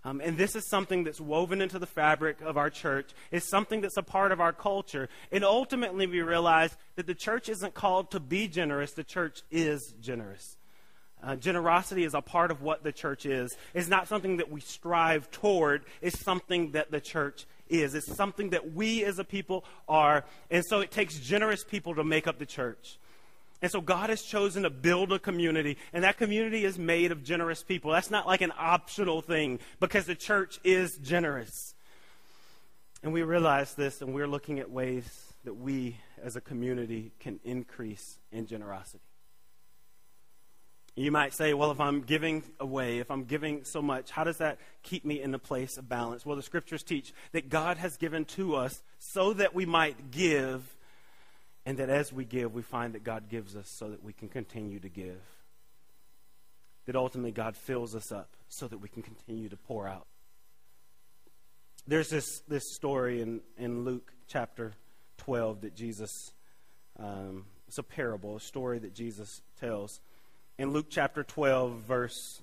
Um, 0.05 0.21
and 0.21 0.37
this 0.37 0.57
is 0.57 0.69
something 0.69 1.05
that's 1.05 1.21
woven 1.21 1.63
into 1.63 1.79
the 1.79 1.87
fabric 1.87 2.41
of 2.41 2.57
our 2.57 2.69
church. 2.69 3.13
It's 3.31 3.49
something 3.49 3.81
that's 3.81 3.97
a 3.97 4.03
part 4.03 4.33
of 4.33 4.41
our 4.41 4.53
culture. 4.53 5.09
And 5.31 5.45
ultimately, 5.45 6.09
we 6.09 6.23
realize 6.23 6.77
that 6.97 7.07
the 7.07 7.15
church 7.15 7.49
isn't 7.49 7.75
called 7.75 8.11
to 8.11 8.19
be 8.19 8.49
generous, 8.49 8.91
the 8.91 9.05
church 9.05 9.43
is 9.53 9.95
generous. 10.01 10.57
Uh, 11.23 11.37
generosity 11.37 12.05
is 12.05 12.15
a 12.15 12.21
part 12.21 12.51
of 12.51 12.63
what 12.63 12.83
the 12.83 12.91
church 12.91 13.27
is. 13.27 13.57
It's 13.75 13.89
not 13.89 14.09
something 14.09 14.39
that 14.39 14.51
we 14.51 14.61
strive 14.61 15.31
toward, 15.31 15.85
it's 16.01 16.19
something 16.21 16.73
that 16.73 16.91
the 16.91 17.01
church 17.01 17.47
is. 17.69 17.95
It's 17.95 18.15
something 18.15 18.51
that 18.51 18.73
we 18.73 19.05
as 19.05 19.19
a 19.19 19.25
people 19.25 19.65
are. 19.89 20.25
And 20.51 20.65
so 20.65 20.81
it 20.81 20.91
takes 20.91 21.19
generous 21.19 21.65
people 21.65 21.95
to 21.95 22.05
make 22.05 22.27
up 22.27 22.39
the 22.39 22.47
church. 22.47 22.99
And 23.63 23.71
so 23.71 23.81
God 23.81 24.11
has 24.11 24.23
chosen 24.23 24.65
to 24.65 24.71
build 24.71 25.13
a 25.13 25.21
community, 25.21 25.79
and 25.93 26.03
that 26.03 26.19
community 26.19 26.65
is 26.65 26.79
made 26.79 27.13
of 27.13 27.23
generous 27.23 27.63
people. 27.63 27.93
That's 27.93 28.11
not 28.11 28.27
like 28.27 28.41
an 28.41 28.53
optional 28.59 29.23
thing 29.23 29.61
because 29.79 30.05
the 30.07 30.17
church 30.17 30.59
is 30.65 30.99
generous. 30.99 31.75
And 33.05 33.13
we 33.13 33.23
realize 33.23 33.75
this, 33.75 34.03
and 34.03 34.13
we're 34.13 34.27
looking 34.27 34.59
at 34.59 34.69
ways 34.69 35.33
that 35.45 35.55
we 35.55 35.97
as 36.21 36.35
a 36.35 36.41
community 36.41 37.13
can 37.21 37.39
increase 37.45 38.19
in 38.33 38.47
generosity. 38.47 39.12
You 40.95 41.11
might 41.11 41.33
say, 41.33 41.55
well, 41.55 41.71
if 41.71 41.81
I'm 41.81 42.03
giving 42.03 42.43
away, 42.61 42.99
if 42.99 43.11
I'm 43.11 43.25
giving 43.25 43.65
so 43.65 43.81
much, 43.81 44.11
how 44.11 44.25
does 44.25 44.39
that 44.39 44.59
keep 44.83 45.05
me 45.05 45.23
in 45.23 45.35
a 45.35 45.39
place 45.39 45.79
of 45.79 45.89
balance? 45.89 46.27
Well, 46.27 46.37
the 46.37 46.43
scriptures 46.43 46.83
teach 46.83 47.15
that 47.33 47.49
God 47.49 47.79
has 47.79 47.97
given 47.97 48.27
to 48.27 48.57
us 48.57 48.83
so 48.99 49.33
that 49.35 49.55
we 49.55 49.65
might 49.65 50.11
give 50.11 50.77
and 51.65 51.79
that 51.79 51.89
as 51.89 52.13
we 52.13 52.25
give, 52.25 52.53
we 52.53 52.63
find 52.63 52.95
that 52.95 53.05
God 53.05 53.29
gives 53.29 53.57
us 53.57 53.69
so 53.71 53.89
that 53.89 54.03
we 54.03 54.13
can 54.13 54.29
continue 54.29 54.81
to 54.81 54.89
give. 54.89 55.21
That 56.87 56.97
ultimately 56.97 57.31
God 57.31 57.57
fills 57.57 57.95
us 57.95 58.11
up 58.13 58.37
so 58.49 58.67
that 58.69 58.79
we 58.79 58.89
can 58.89 59.03
continue 59.03 59.49
to 59.49 59.57
pour 59.57 59.87
out. 59.87 60.07
There's 61.87 62.11
this, 62.11 62.41
this 62.49 62.75
story 62.75 63.23
in, 63.23 63.41
in 63.57 63.85
Luke 63.85 64.13
chapter 64.29 64.73
12 65.19 65.63
that 65.63 65.75
Jesus, 65.75 66.33
um, 66.99 67.47
it's 67.67 67.79
a 67.79 67.83
parable, 67.83 68.37
a 68.37 68.41
story 68.41 68.79
that 68.81 68.95
Jesus 68.95 69.41
tells. 69.61 70.01
In 70.59 70.73
Luke 70.73 70.87
chapter 70.91 71.23
12, 71.23 71.81
verse, 71.81 72.43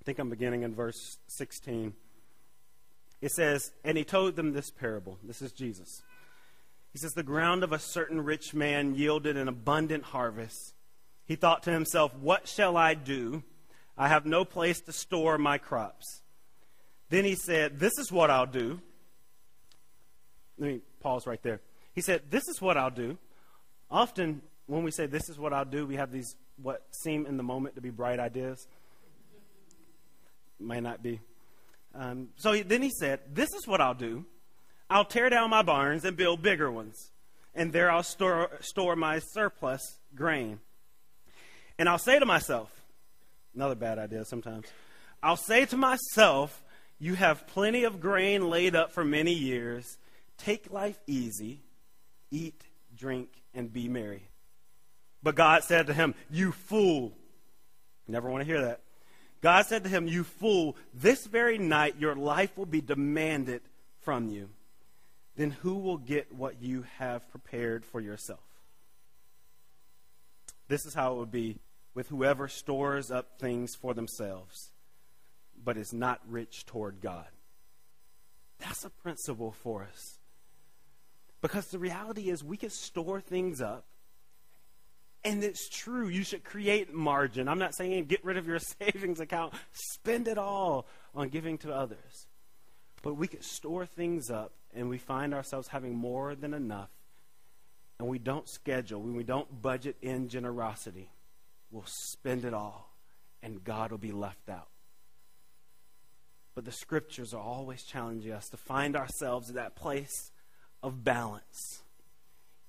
I 0.00 0.04
think 0.04 0.18
I'm 0.18 0.30
beginning 0.30 0.62
in 0.62 0.74
verse 0.74 1.18
16, 1.28 1.94
it 3.22 3.32
says, 3.32 3.72
And 3.84 3.96
he 3.96 4.04
told 4.04 4.36
them 4.36 4.52
this 4.52 4.70
parable. 4.70 5.18
This 5.22 5.40
is 5.40 5.52
Jesus. 5.52 6.02
He 6.92 6.98
says, 6.98 7.12
The 7.12 7.22
ground 7.22 7.64
of 7.64 7.72
a 7.72 7.78
certain 7.78 8.22
rich 8.22 8.54
man 8.54 8.94
yielded 8.94 9.36
an 9.36 9.48
abundant 9.48 10.04
harvest. 10.04 10.74
He 11.24 11.36
thought 11.36 11.62
to 11.64 11.72
himself, 11.72 12.14
What 12.14 12.46
shall 12.46 12.76
I 12.76 12.94
do? 12.94 13.42
I 13.98 14.08
have 14.08 14.26
no 14.26 14.44
place 14.44 14.80
to 14.82 14.92
store 14.92 15.38
my 15.38 15.58
crops. 15.58 16.22
Then 17.08 17.24
he 17.24 17.34
said, 17.34 17.80
This 17.80 17.98
is 17.98 18.12
what 18.12 18.30
I'll 18.30 18.46
do. 18.46 18.80
Let 20.58 20.70
me 20.70 20.80
pause 21.00 21.26
right 21.26 21.42
there. 21.42 21.60
He 21.94 22.02
said, 22.02 22.30
This 22.30 22.46
is 22.48 22.60
what 22.60 22.76
I'll 22.76 22.90
do. 22.90 23.16
Often, 23.90 24.42
when 24.66 24.82
we 24.82 24.90
say 24.90 25.06
this 25.06 25.28
is 25.28 25.38
what 25.38 25.52
I'll 25.52 25.64
do, 25.64 25.86
we 25.86 25.96
have 25.96 26.10
these 26.10 26.34
what 26.60 26.82
seem 26.90 27.26
in 27.26 27.36
the 27.36 27.42
moment 27.42 27.74
to 27.74 27.80
be 27.80 27.90
bright 27.90 28.18
ideas. 28.18 28.66
May 30.58 30.80
not 30.80 31.02
be. 31.02 31.20
Um, 31.94 32.28
so 32.36 32.52
he, 32.52 32.62
then 32.62 32.82
he 32.82 32.90
said, 32.90 33.20
This 33.32 33.52
is 33.52 33.66
what 33.66 33.80
I'll 33.80 33.94
do. 33.94 34.24
I'll 34.88 35.04
tear 35.04 35.28
down 35.30 35.50
my 35.50 35.62
barns 35.62 36.04
and 36.04 36.16
build 36.16 36.42
bigger 36.42 36.70
ones, 36.70 37.10
and 37.54 37.72
there 37.72 37.90
I'll 37.90 38.04
store, 38.04 38.50
store 38.60 38.94
my 38.94 39.18
surplus 39.18 39.82
grain. 40.14 40.60
And 41.78 41.88
I'll 41.88 41.98
say 41.98 42.18
to 42.18 42.24
myself, 42.26 42.70
another 43.54 43.74
bad 43.74 43.98
idea 43.98 44.24
sometimes, 44.24 44.66
I'll 45.22 45.36
say 45.36 45.66
to 45.66 45.76
myself, 45.76 46.62
You 46.98 47.14
have 47.14 47.46
plenty 47.48 47.84
of 47.84 48.00
grain 48.00 48.48
laid 48.48 48.76
up 48.76 48.92
for 48.92 49.04
many 49.04 49.32
years. 49.32 49.98
Take 50.38 50.70
life 50.70 50.98
easy, 51.06 51.62
eat, 52.30 52.62
drink, 52.94 53.28
and 53.54 53.72
be 53.72 53.88
merry. 53.88 54.28
But 55.26 55.34
God 55.34 55.64
said 55.64 55.88
to 55.88 55.92
him, 55.92 56.14
You 56.30 56.52
fool. 56.52 57.12
Never 58.06 58.30
want 58.30 58.42
to 58.42 58.46
hear 58.46 58.60
that. 58.62 58.82
God 59.40 59.66
said 59.66 59.82
to 59.82 59.90
him, 59.90 60.06
You 60.06 60.22
fool, 60.22 60.76
this 60.94 61.26
very 61.26 61.58
night 61.58 61.96
your 61.98 62.14
life 62.14 62.56
will 62.56 62.64
be 62.64 62.80
demanded 62.80 63.62
from 64.02 64.28
you 64.28 64.50
then 65.34 65.50
who 65.50 65.74
will 65.74 65.98
get 65.98 66.32
what 66.32 66.62
you 66.62 66.84
have 66.98 67.28
prepared 67.28 67.84
for 67.84 68.00
yourself? 68.00 68.38
This 70.68 70.86
is 70.86 70.94
how 70.94 71.14
it 71.14 71.18
would 71.18 71.32
be 71.32 71.58
with 71.92 72.08
whoever 72.08 72.46
stores 72.46 73.10
up 73.10 73.40
things 73.40 73.74
for 73.74 73.94
themselves, 73.94 74.70
but 75.60 75.76
is 75.76 75.92
not 75.92 76.20
rich 76.28 76.66
toward 76.66 77.00
God. 77.00 77.26
That's 78.60 78.84
a 78.84 78.90
principle 78.90 79.50
for 79.50 79.82
us. 79.82 80.18
Because 81.40 81.66
the 81.66 81.80
reality 81.80 82.30
is, 82.30 82.44
we 82.44 82.56
can 82.56 82.70
store 82.70 83.20
things 83.20 83.60
up. 83.60 83.86
And 85.26 85.42
it's 85.42 85.68
true, 85.68 86.06
you 86.06 86.22
should 86.22 86.44
create 86.44 86.94
margin. 86.94 87.48
I'm 87.48 87.58
not 87.58 87.74
saying 87.74 88.04
get 88.04 88.24
rid 88.24 88.36
of 88.36 88.46
your 88.46 88.58
savings 88.80 89.18
account, 89.18 89.54
spend 89.72 90.28
it 90.28 90.38
all 90.38 90.86
on 91.16 91.30
giving 91.30 91.58
to 91.58 91.74
others. 91.74 92.28
But 93.02 93.14
we 93.14 93.26
could 93.26 93.42
store 93.42 93.86
things 93.86 94.30
up 94.30 94.52
and 94.72 94.88
we 94.88 94.98
find 94.98 95.34
ourselves 95.34 95.66
having 95.68 95.96
more 95.96 96.36
than 96.36 96.54
enough, 96.54 96.90
and 97.98 98.06
we 98.08 98.18
don't 98.18 98.48
schedule, 98.48 99.00
when 99.00 99.16
we 99.16 99.24
don't 99.24 99.62
budget 99.62 99.96
in 100.00 100.28
generosity, 100.28 101.10
we'll 101.70 101.84
spend 101.86 102.44
it 102.44 102.54
all, 102.54 102.92
and 103.42 103.64
God 103.64 103.90
will 103.90 103.98
be 103.98 104.12
left 104.12 104.48
out. 104.48 104.68
But 106.54 106.66
the 106.66 106.72
scriptures 106.72 107.34
are 107.34 107.42
always 107.42 107.82
challenging 107.82 108.32
us 108.32 108.48
to 108.50 108.56
find 108.56 108.94
ourselves 108.94 109.48
at 109.48 109.56
that 109.56 109.76
place 109.76 110.30
of 110.82 111.02
balance. 111.02 111.82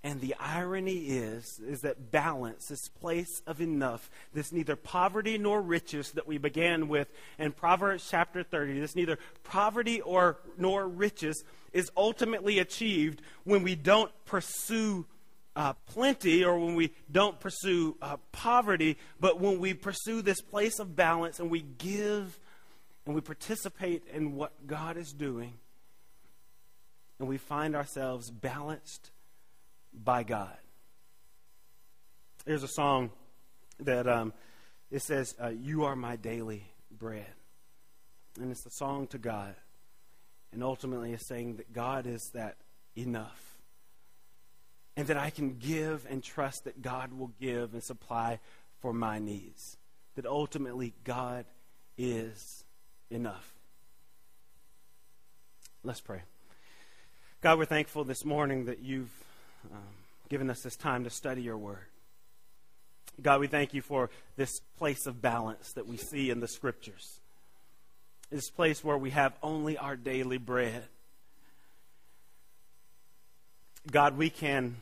And 0.07 0.21
the 0.21 0.35
irony 0.39 0.99
is, 0.99 1.59
is 1.67 1.81
that 1.81 2.11
balance, 2.11 2.67
this 2.67 2.87
place 2.87 3.41
of 3.45 3.59
enough, 3.59 4.09
this 4.33 4.53
neither 4.53 4.77
poverty 4.77 5.37
nor 5.37 5.61
riches 5.61 6.11
that 6.11 6.25
we 6.25 6.37
began 6.37 6.87
with 6.87 7.09
in 7.37 7.51
Proverbs 7.51 8.07
chapter 8.09 8.41
30, 8.41 8.79
this 8.79 8.95
neither 8.95 9.19
poverty 9.43 9.99
or 9.99 10.37
nor 10.57 10.87
riches 10.87 11.43
is 11.73 11.91
ultimately 11.97 12.57
achieved 12.57 13.21
when 13.43 13.63
we 13.63 13.75
don't 13.75 14.09
pursue 14.23 15.05
uh, 15.57 15.73
plenty 15.87 16.41
or 16.41 16.57
when 16.57 16.75
we 16.75 16.93
don't 17.11 17.41
pursue 17.41 17.97
uh, 18.01 18.15
poverty, 18.31 18.97
but 19.19 19.41
when 19.41 19.59
we 19.59 19.73
pursue 19.73 20.21
this 20.21 20.39
place 20.39 20.79
of 20.79 20.95
balance 20.95 21.41
and 21.41 21.51
we 21.51 21.59
give 21.59 22.39
and 23.05 23.13
we 23.13 23.19
participate 23.19 24.05
in 24.13 24.37
what 24.37 24.53
God 24.65 24.95
is 24.95 25.11
doing, 25.11 25.55
and 27.19 27.27
we 27.27 27.37
find 27.37 27.75
ourselves 27.75 28.31
balanced 28.31 29.11
by 29.93 30.23
God. 30.23 30.57
There's 32.45 32.63
a 32.63 32.67
song 32.67 33.11
that 33.79 34.07
um, 34.07 34.33
it 34.89 35.01
says, 35.01 35.35
uh, 35.41 35.49
You 35.49 35.85
are 35.85 35.95
my 35.95 36.15
daily 36.15 36.63
bread. 36.91 37.25
And 38.39 38.51
it's 38.51 38.65
a 38.65 38.71
song 38.71 39.07
to 39.07 39.17
God. 39.17 39.55
And 40.53 40.63
ultimately, 40.63 41.13
it's 41.13 41.25
saying 41.25 41.57
that 41.57 41.73
God 41.73 42.07
is 42.07 42.29
that 42.29 42.55
enough. 42.95 43.57
And 44.95 45.07
that 45.07 45.17
I 45.17 45.29
can 45.29 45.57
give 45.57 46.05
and 46.09 46.23
trust 46.23 46.63
that 46.63 46.81
God 46.81 47.13
will 47.13 47.31
give 47.39 47.73
and 47.73 47.83
supply 47.83 48.39
for 48.79 48.93
my 48.93 49.19
needs. 49.19 49.77
That 50.15 50.25
ultimately, 50.25 50.93
God 51.03 51.45
is 51.97 52.63
enough. 53.09 53.53
Let's 55.83 56.01
pray. 56.01 56.21
God, 57.41 57.59
we're 57.59 57.65
thankful 57.65 58.03
this 58.03 58.25
morning 58.25 58.65
that 58.65 58.79
you've 58.79 59.11
um, 59.71 59.79
given 60.29 60.49
us 60.49 60.61
this 60.61 60.75
time 60.75 61.03
to 61.03 61.09
study 61.09 61.41
your 61.41 61.57
word. 61.57 61.85
God, 63.21 63.39
we 63.39 63.47
thank 63.47 63.73
you 63.73 63.81
for 63.81 64.09
this 64.35 64.61
place 64.77 65.07
of 65.07 65.21
balance 65.21 65.73
that 65.73 65.87
we 65.87 65.97
see 65.97 66.29
in 66.29 66.39
the 66.39 66.47
scriptures. 66.47 67.19
This 68.29 68.49
place 68.49 68.83
where 68.83 68.97
we 68.97 69.09
have 69.11 69.33
only 69.41 69.77
our 69.77 69.95
daily 69.95 70.37
bread. 70.37 70.83
God, 73.89 74.17
we 74.17 74.29
can 74.29 74.75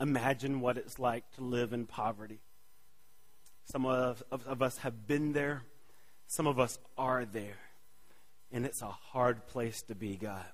imagine 0.00 0.60
what 0.60 0.76
it's 0.76 0.98
like 0.98 1.24
to 1.36 1.42
live 1.42 1.72
in 1.72 1.86
poverty. 1.86 2.40
Some 3.66 3.84
of, 3.84 4.22
of, 4.32 4.46
of, 4.46 4.62
us 4.62 4.78
have 4.78 5.06
been 5.06 5.32
there, 5.34 5.62
some 6.26 6.46
of 6.46 6.58
us 6.58 6.78
are 6.96 7.26
there. 7.26 7.58
And 8.50 8.64
it's 8.64 8.80
a 8.80 8.86
hard 8.86 9.46
place 9.48 9.82
to 9.82 9.94
be, 9.94 10.16
God. 10.16 10.46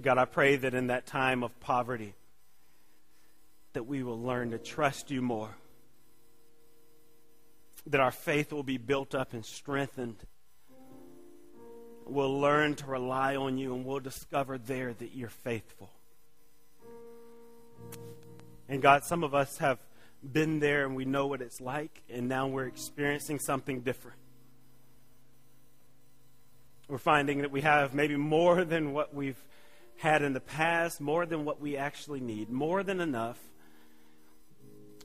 God, 0.00 0.18
I 0.18 0.24
pray 0.24 0.56
that 0.56 0.74
in 0.74 0.88
that 0.88 1.06
time 1.06 1.42
of 1.42 1.58
poverty, 1.60 2.14
that 3.72 3.84
we 3.84 4.02
will 4.02 4.20
learn 4.20 4.50
to 4.50 4.58
trust 4.58 5.10
you 5.10 5.22
more. 5.22 5.50
That 7.86 8.00
our 8.00 8.10
faith 8.10 8.52
will 8.52 8.62
be 8.62 8.78
built 8.78 9.14
up 9.14 9.32
and 9.32 9.44
strengthened. 9.44 10.16
We'll 12.06 12.40
learn 12.40 12.74
to 12.76 12.86
rely 12.86 13.36
on 13.36 13.58
you 13.58 13.74
and 13.74 13.84
we'll 13.84 14.00
discover 14.00 14.58
there 14.58 14.92
that 14.92 15.14
you're 15.14 15.28
faithful. 15.28 15.90
And 18.68 18.82
God, 18.82 19.04
some 19.04 19.22
of 19.22 19.34
us 19.34 19.58
have 19.58 19.78
been 20.22 20.60
there 20.60 20.84
and 20.86 20.94
we 20.94 21.04
know 21.04 21.26
what 21.26 21.42
it's 21.42 21.60
like, 21.60 22.02
and 22.10 22.28
now 22.28 22.46
we're 22.46 22.66
experiencing 22.66 23.38
something 23.38 23.80
different. 23.80 24.18
We're 26.88 26.98
finding 26.98 27.42
that 27.42 27.50
we 27.50 27.62
have 27.62 27.94
maybe 27.94 28.16
more 28.16 28.64
than 28.64 28.92
what 28.92 29.14
we've 29.14 29.42
had 30.02 30.22
in 30.22 30.32
the 30.32 30.40
past, 30.40 31.00
more 31.00 31.24
than 31.26 31.44
what 31.44 31.60
we 31.60 31.76
actually 31.76 32.18
need, 32.18 32.50
more 32.50 32.82
than 32.82 33.00
enough, 33.00 33.38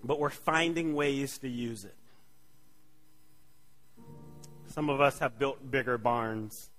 but 0.03 0.19
we're 0.19 0.31
finding 0.31 0.95
ways 0.95 1.37
to 1.37 1.47
use 1.47 1.85
it. 1.85 1.95
Some 4.65 4.89
of 4.89 4.99
us 4.99 5.19
have 5.19 5.37
built 5.37 5.69
bigger 5.69 5.99
barns 5.99 6.71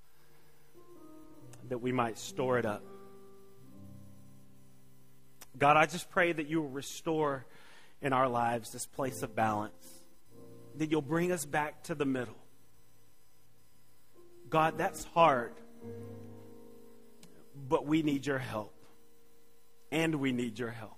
that 1.69 1.79
we 1.79 1.93
might 1.93 2.19
store 2.19 2.59
it 2.59 2.67
up. 2.67 2.83
God, 5.57 5.77
I 5.77 5.87
just 5.87 6.11
pray 6.11 6.33
that 6.33 6.49
you 6.49 6.61
will 6.61 6.71
restore 6.71 7.47
in 8.03 8.13
our 8.13 8.29
lives 8.29 8.73
this 8.73 8.87
place 8.87 9.23
of 9.23 9.37
balance, 9.37 10.03
that 10.77 10.91
you'll 10.91 11.03
bring 11.03 11.31
us 11.31 11.45
back 11.45 11.85
to 11.85 11.95
the 11.95 12.05
middle. 12.05 12.37
God, 14.51 14.77
that's 14.77 15.05
hard, 15.05 15.53
but 17.69 17.87
we 17.87 18.03
need 18.03 18.27
your 18.27 18.39
help. 18.39 18.75
And 19.91 20.17
we 20.17 20.33
need 20.33 20.59
your 20.59 20.71
help. 20.71 20.97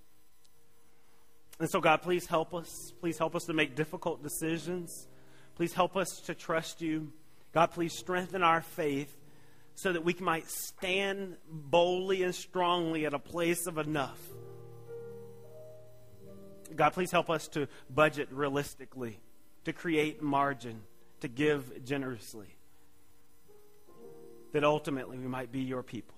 And 1.59 1.71
so, 1.71 1.81
God, 1.81 2.03
please 2.03 2.27
help 2.27 2.55
us. 2.55 2.93
Please 3.01 3.19
help 3.19 3.37
us 3.37 3.45
to 3.45 3.53
make 3.53 3.77
difficult 3.77 4.23
decisions. 4.23 5.09
Please 5.55 5.73
help 5.73 5.97
us 5.97 6.21
to 6.27 6.35
trust 6.35 6.81
you. 6.81 7.13
God, 7.53 7.67
please 7.67 7.93
strengthen 7.93 8.43
our 8.43 8.63
faith 8.63 9.17
so 9.75 9.93
that 9.93 10.05
we 10.05 10.15
might 10.21 10.49
stand 10.49 11.37
boldly 11.49 12.23
and 12.23 12.35
strongly 12.35 13.07
at 13.07 13.15
a 13.15 13.19
place 13.19 13.67
of 13.67 13.79
enough 13.79 14.19
God, 16.75 16.91
please 16.91 17.11
help 17.11 17.31
us 17.31 17.49
to 17.49 17.69
budget 17.89 18.29
realistically, 18.31 19.21
to 19.65 19.73
create 19.73 20.23
margin, 20.23 20.83
to 21.21 21.29
give 21.29 21.85
generously. 21.85 22.57
That 24.53 24.65
ultimately 24.65 25.19
we 25.19 25.27
might 25.27 25.53
be 25.53 25.61
your 25.61 25.83
people, 25.83 26.17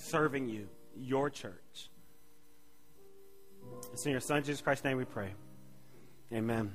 serving 0.00 0.48
you, 0.48 0.68
your 0.96 1.30
church. 1.30 1.90
It's 3.92 4.04
in 4.06 4.12
your 4.12 4.20
Son, 4.20 4.42
Jesus 4.42 4.60
Christ's 4.60 4.84
name, 4.84 4.96
we 4.96 5.04
pray. 5.04 5.34
Amen. 6.32 6.72